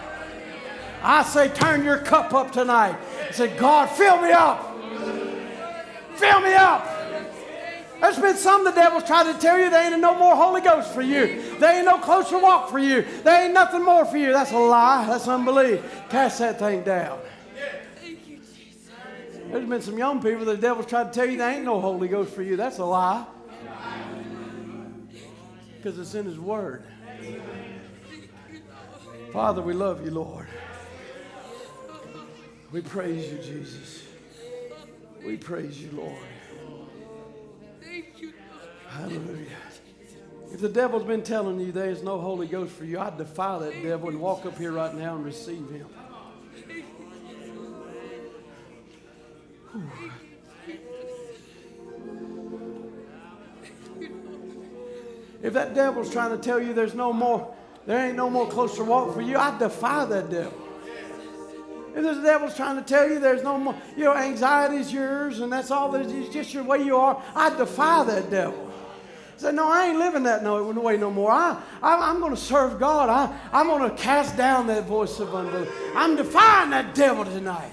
[1.03, 2.99] I say, turn your cup up tonight.
[3.33, 4.77] Say, God, fill me up.
[6.17, 6.98] Fill me up.
[8.01, 10.93] There's been some the devil's tried to tell you there ain't no more Holy Ghost
[10.93, 11.57] for you.
[11.59, 13.05] There ain't no closer walk for you.
[13.25, 14.33] There ain't nothing more for you.
[14.33, 15.07] That's a lie.
[15.07, 15.83] That's unbelief.
[16.09, 17.19] Cast that thing down.
[19.51, 22.07] There's been some young people the devil's tried to tell you there ain't no Holy
[22.07, 22.57] Ghost for you.
[22.57, 23.25] That's a lie.
[25.77, 26.85] Because it's in His Word.
[29.33, 30.47] Father, we love you, Lord.
[32.71, 34.05] We praise you, Jesus.
[35.25, 36.28] We praise you, Lord.
[38.99, 39.47] Hallelujah.
[40.53, 43.59] If the devil's been telling you there is no Holy Ghost for you, I'd defy
[43.61, 45.87] that devil and walk up here right now and receive him.
[55.43, 57.55] If that devil's trying to tell you there's no more,
[57.87, 60.69] there ain't no more closer walk for you, I defy that devil.
[61.95, 65.53] If the devil's trying to tell you there's no more, you know, anxiety's yours and
[65.53, 68.68] that's all, it's just your way you are, I defy that devil.
[69.39, 71.31] Say, no, I ain't living that no, way no more.
[71.31, 73.09] I, I, am going to serve God.
[73.09, 75.73] I, I'm going to cast down that voice of unbelief.
[75.95, 77.71] I'm defying that devil tonight.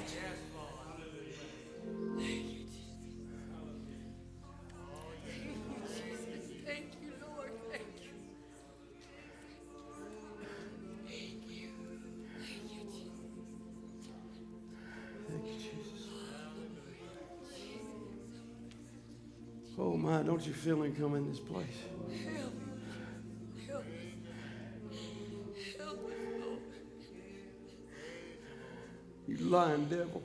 [19.86, 21.68] Oh my, don't you feel him come in this place?
[22.34, 22.54] Help.
[23.68, 23.86] Help.
[25.78, 26.02] Help.
[29.28, 30.24] You lying devil.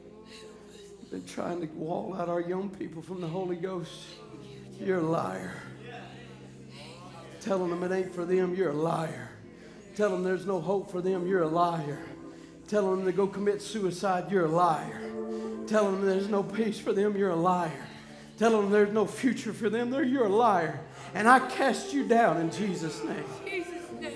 [1.11, 3.93] Been trying to wall out our young people from the Holy Ghost.
[4.81, 5.53] You're a liar.
[7.43, 9.29] Telling them it ain't for them, you're a liar.
[9.95, 11.99] Telling them there's no hope for them, you're a liar.
[12.67, 15.03] Telling them to go commit suicide, you're a liar.
[15.67, 17.89] Telling them there's no peace for them, you're a liar.
[18.41, 19.91] Tell them there's no future for them.
[19.91, 20.81] They're, you're a liar.
[21.13, 23.25] And I cast you down in Jesus' name.
[23.45, 24.15] Jesus name.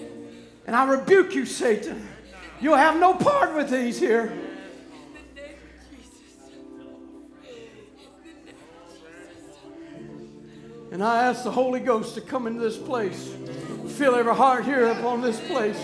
[0.67, 2.09] And I rebuke you, Satan.
[2.59, 4.33] You'll have no part with these here.
[10.91, 13.31] And I ask the Holy Ghost to come into this place.
[13.89, 15.79] Fill every heart here upon this place.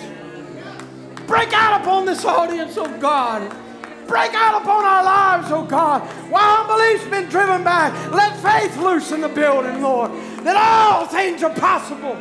[1.26, 3.54] Break out upon this audience, oh God
[4.10, 6.02] break out upon our lives, oh God.
[6.30, 10.10] While unbelief's been driven back, let faith loose in the building, Lord,
[10.42, 12.16] that all things are possible.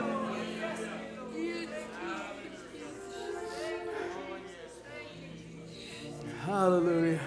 [6.46, 7.20] Hallelujah.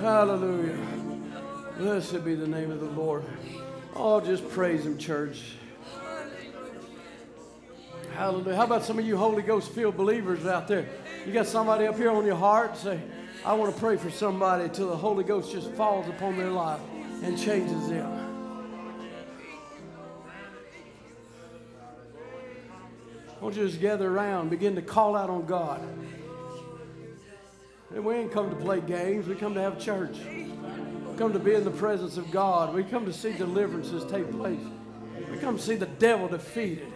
[0.00, 0.78] Hallelujah.
[1.78, 3.22] Blessed be the name of the Lord.
[3.94, 5.40] Oh, just praise Him, church.
[8.18, 8.56] Hallelujah.
[8.56, 10.88] How about some of you Holy Ghost filled believers out there?
[11.24, 12.76] You got somebody up here on your heart?
[12.76, 13.00] Say,
[13.44, 16.80] I want to pray for somebody till the Holy Ghost just falls upon their life
[17.22, 18.10] and changes them.
[23.40, 25.80] Won't you just gather around, begin to call out on God?
[27.94, 29.28] And we ain't come to play games.
[29.28, 30.18] We come to have church.
[30.18, 32.74] We come to be in the presence of God.
[32.74, 34.58] We come to see deliverances take place.
[35.30, 36.92] We come to see the devil defeated.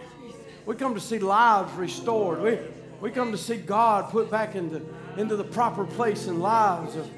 [0.65, 2.41] We come to see lives restored.
[2.41, 2.57] We,
[3.01, 4.81] we come to see God put back into,
[5.17, 7.09] into the proper place in lives of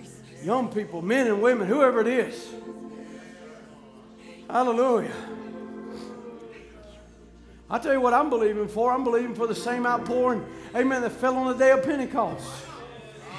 [0.43, 2.49] young people, men and women, whoever it is.
[4.49, 5.11] Hallelujah.
[7.69, 8.91] I tell you what I'm believing for.
[8.91, 10.45] I'm believing for the same outpouring,
[10.75, 12.45] amen, that fell on the day of Pentecost.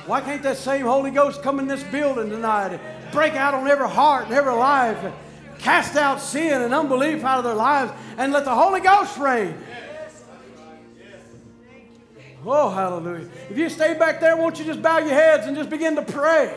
[0.06, 3.66] Why can't that same Holy Ghost come in this building tonight and break out on
[3.66, 5.12] every heart and every life and
[5.58, 9.56] cast out sin and unbelief out of their lives and let the Holy Ghost reign?
[12.48, 13.28] Oh, hallelujah.
[13.50, 16.02] If you stay back there, won't you just bow your heads and just begin to
[16.02, 16.56] pray?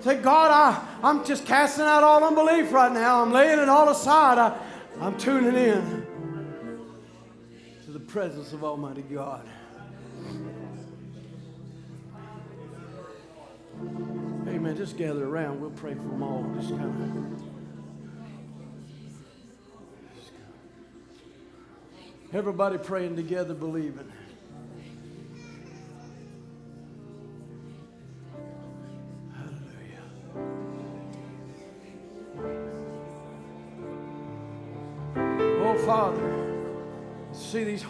[0.00, 3.22] Say, God, I, I'm just casting out all unbelief right now.
[3.22, 4.38] I'm laying it all aside.
[4.38, 4.58] I,
[5.00, 6.06] I'm tuning in
[7.84, 9.46] to the presence of Almighty God.
[14.48, 14.76] Amen.
[14.76, 15.60] Just gather around.
[15.60, 16.50] We'll pray for them all.
[16.56, 17.42] Just kind of.
[22.34, 24.10] Everybody praying together, believing.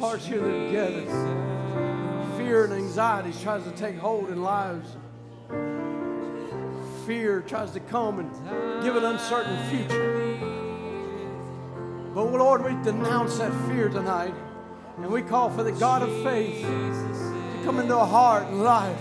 [0.00, 1.08] Hearts here that gathered.
[2.38, 4.96] Fear and anxiety tries to take hold in lives.
[7.06, 10.38] Fear tries to come and give an uncertain future.
[12.14, 14.34] But Lord, we denounce that fear tonight.
[14.96, 19.00] And we call for the God of faith to come into our heart and life,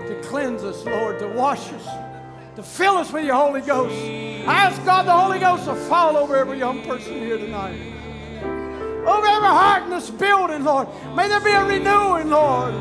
[0.00, 1.86] to cleanse us, Lord, to wash us,
[2.56, 3.94] to fill us with your Holy Ghost.
[3.94, 7.93] I ask God the Holy Ghost to fall over every young person here tonight.
[9.14, 10.88] Over every heart in this building, Lord.
[11.14, 12.74] May there be a renewing, Lord,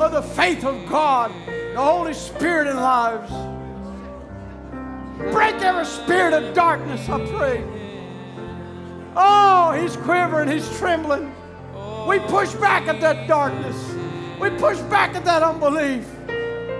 [0.00, 3.30] of the faith of God, the Holy Spirit in lives.
[5.32, 7.64] Break every spirit of darkness, I pray.
[9.14, 11.32] Oh, he's quivering, he's trembling.
[12.08, 13.76] We push back at that darkness.
[14.40, 16.08] We push back at that unbelief.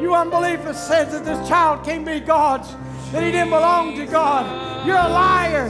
[0.01, 2.75] You unbelief that says that this child can't be God's,
[3.13, 4.87] that he didn't belong to God.
[4.87, 5.69] You're a liar.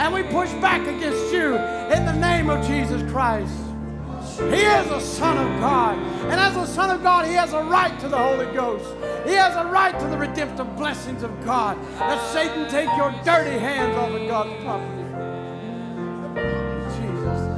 [0.00, 3.52] And we push back against you in the name of Jesus Christ.
[4.38, 5.98] He is a Son of God.
[6.30, 8.86] And as a Son of God, He has a right to the Holy Ghost.
[9.26, 11.76] He has a right to the redemptive blessings of God.
[12.00, 15.02] Let Satan take your dirty hands off of God's property.
[16.96, 17.50] Jesus'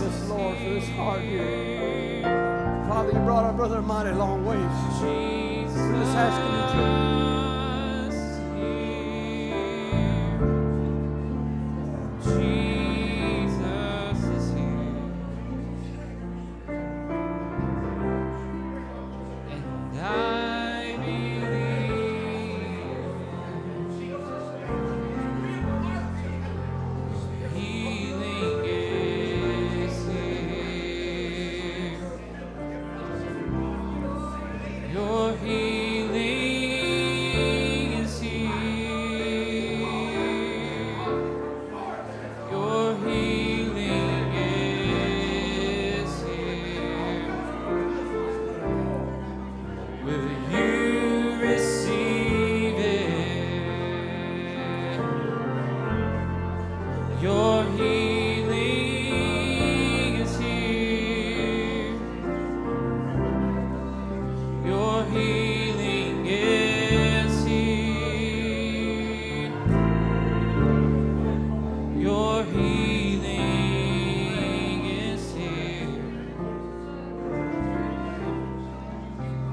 [0.00, 2.22] Yes, Lord, for this heart here.
[2.88, 4.60] Father, you brought our brother a mighty long ways.
[5.02, 7.15] We're just asking you.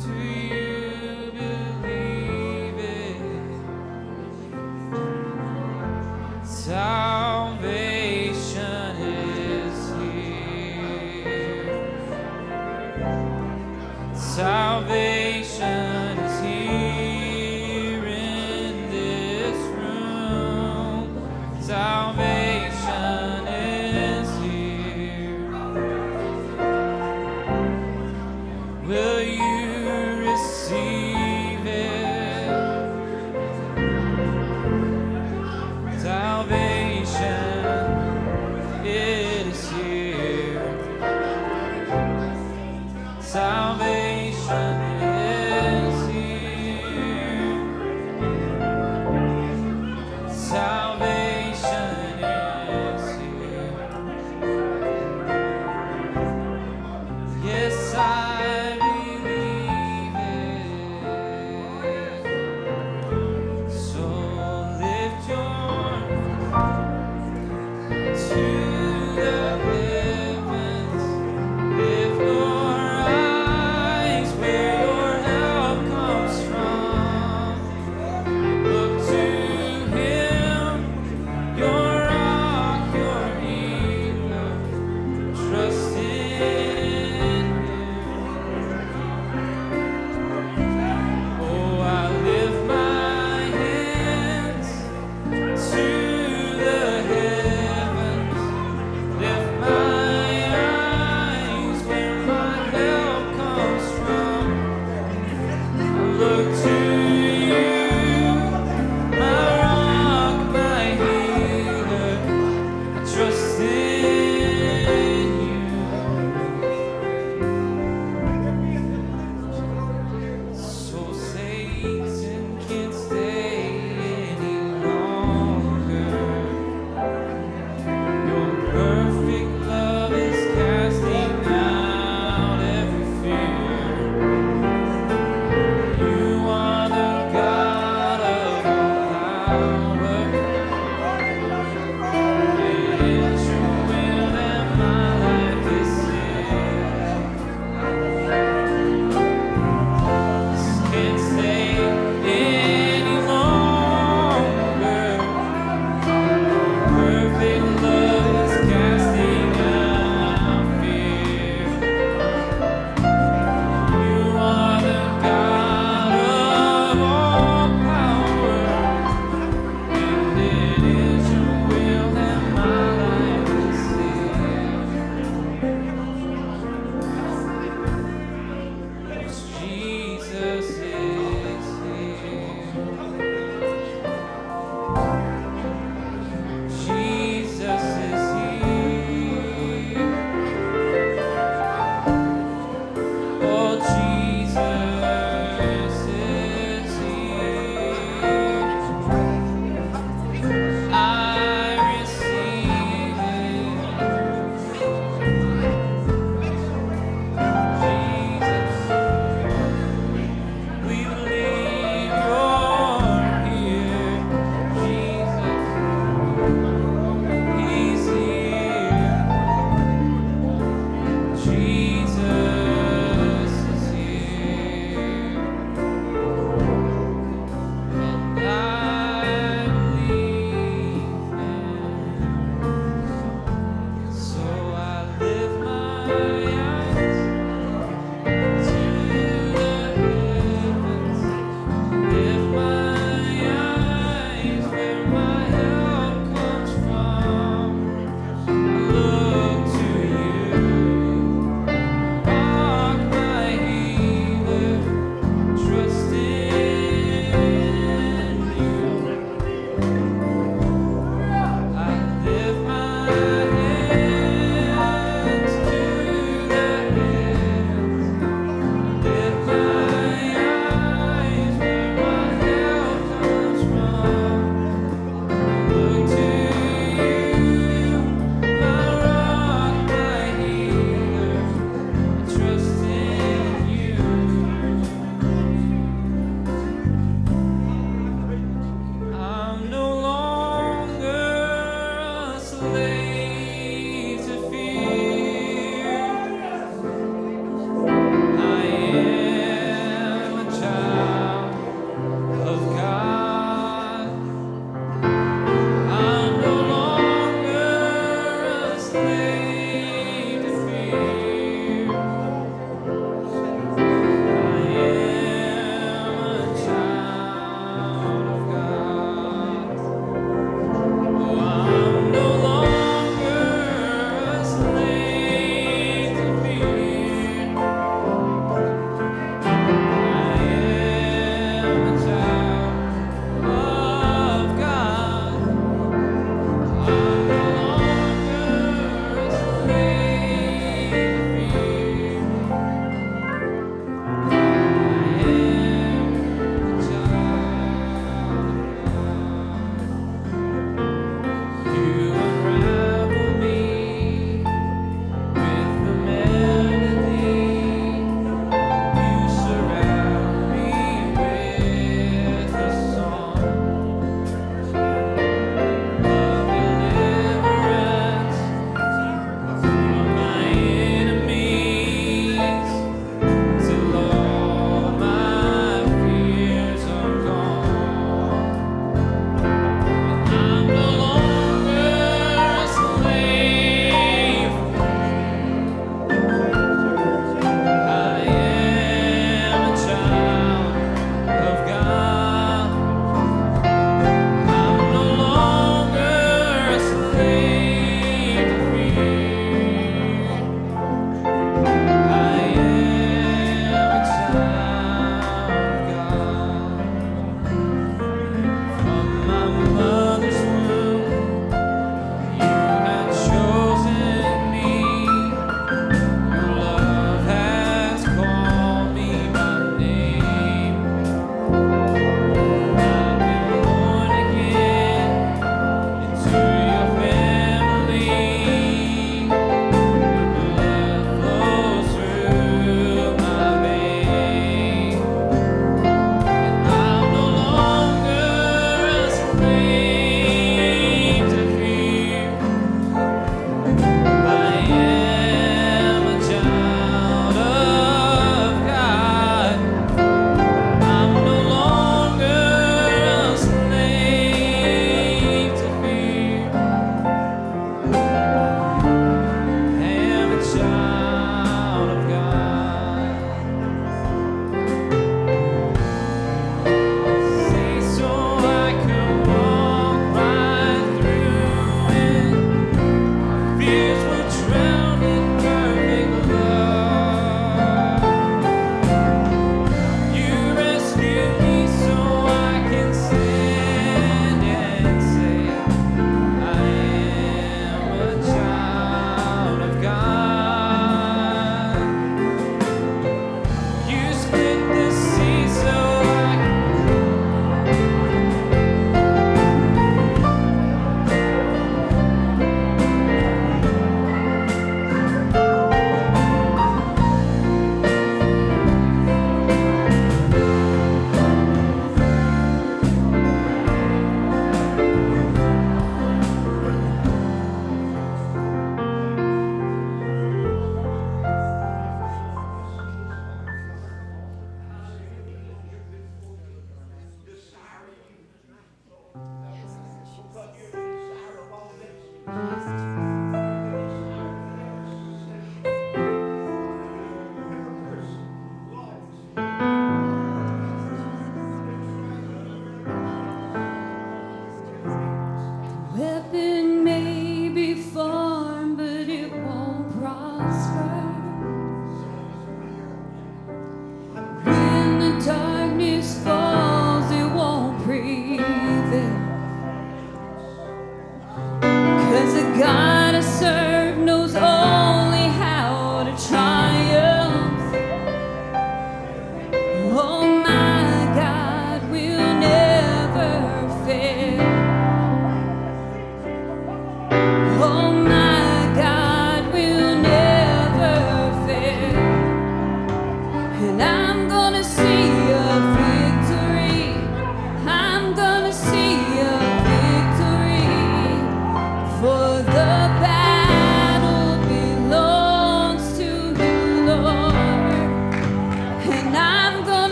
[0.00, 0.37] Do you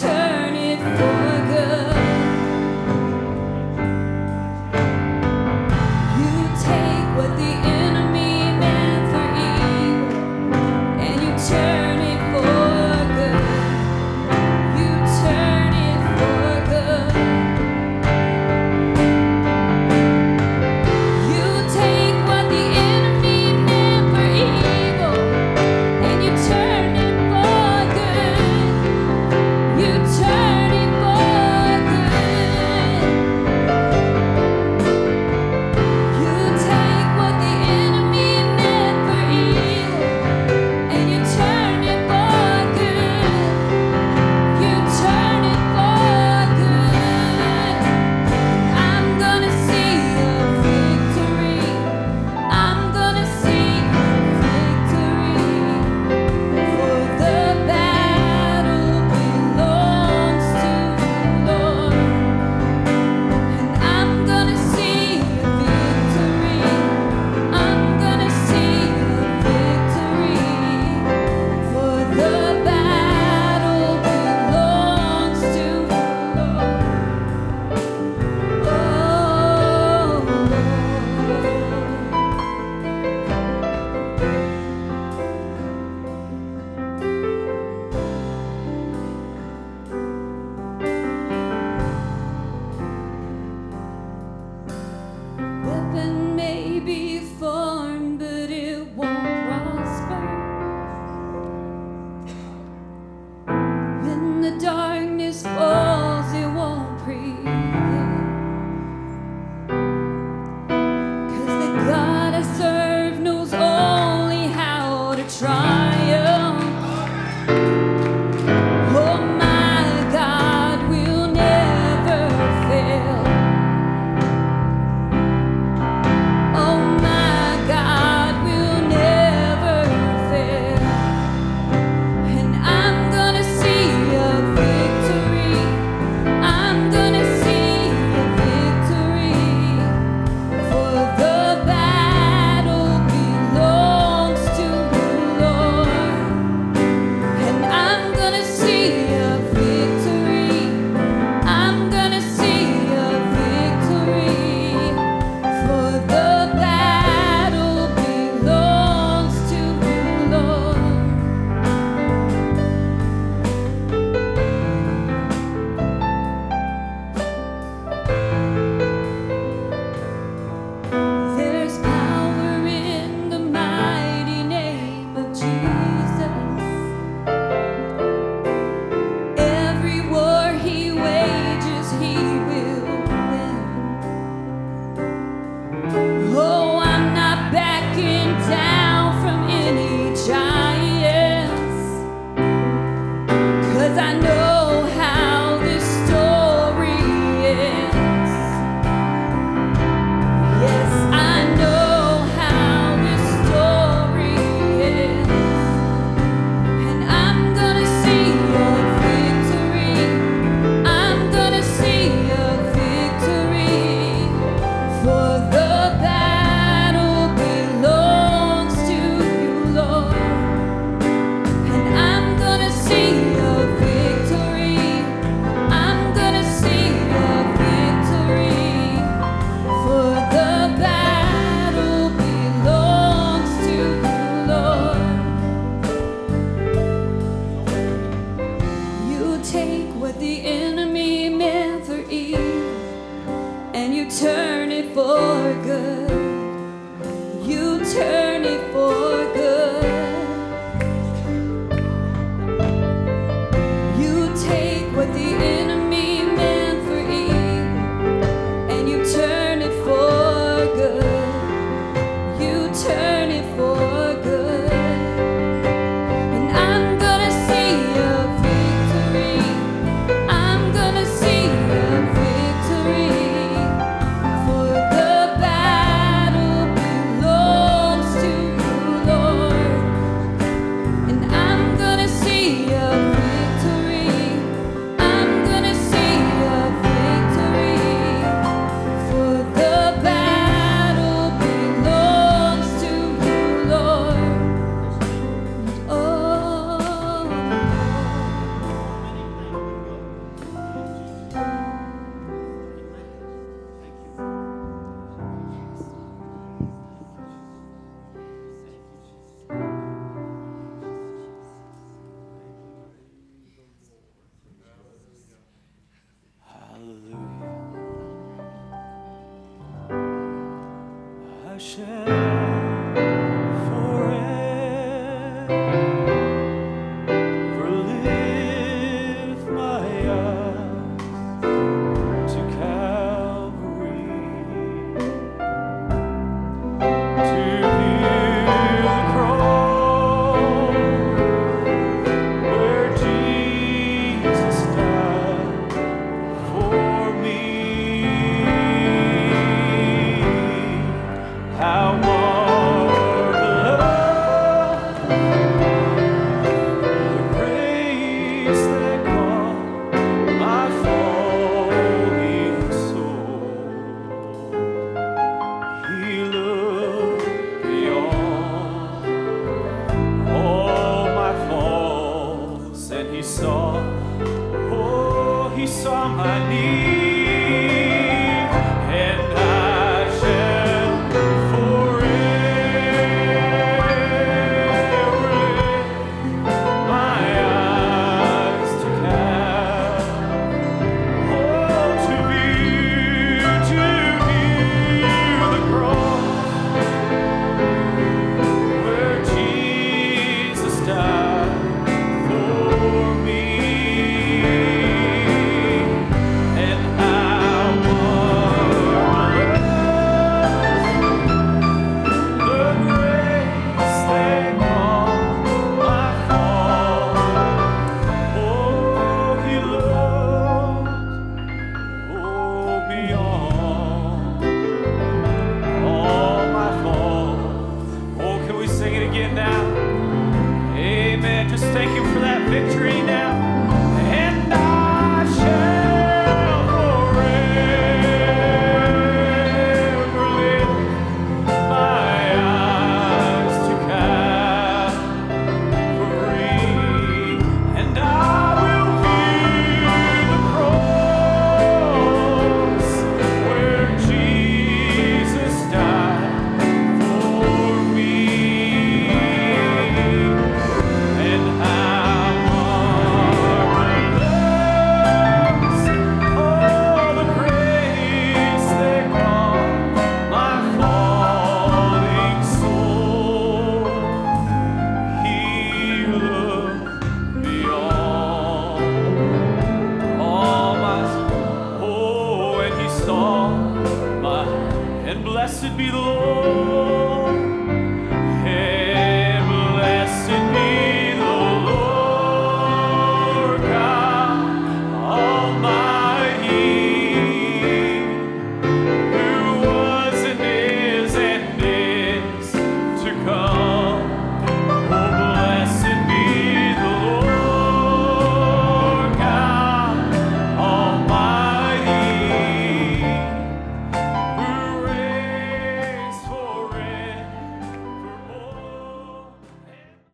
[0.00, 1.33] turn it for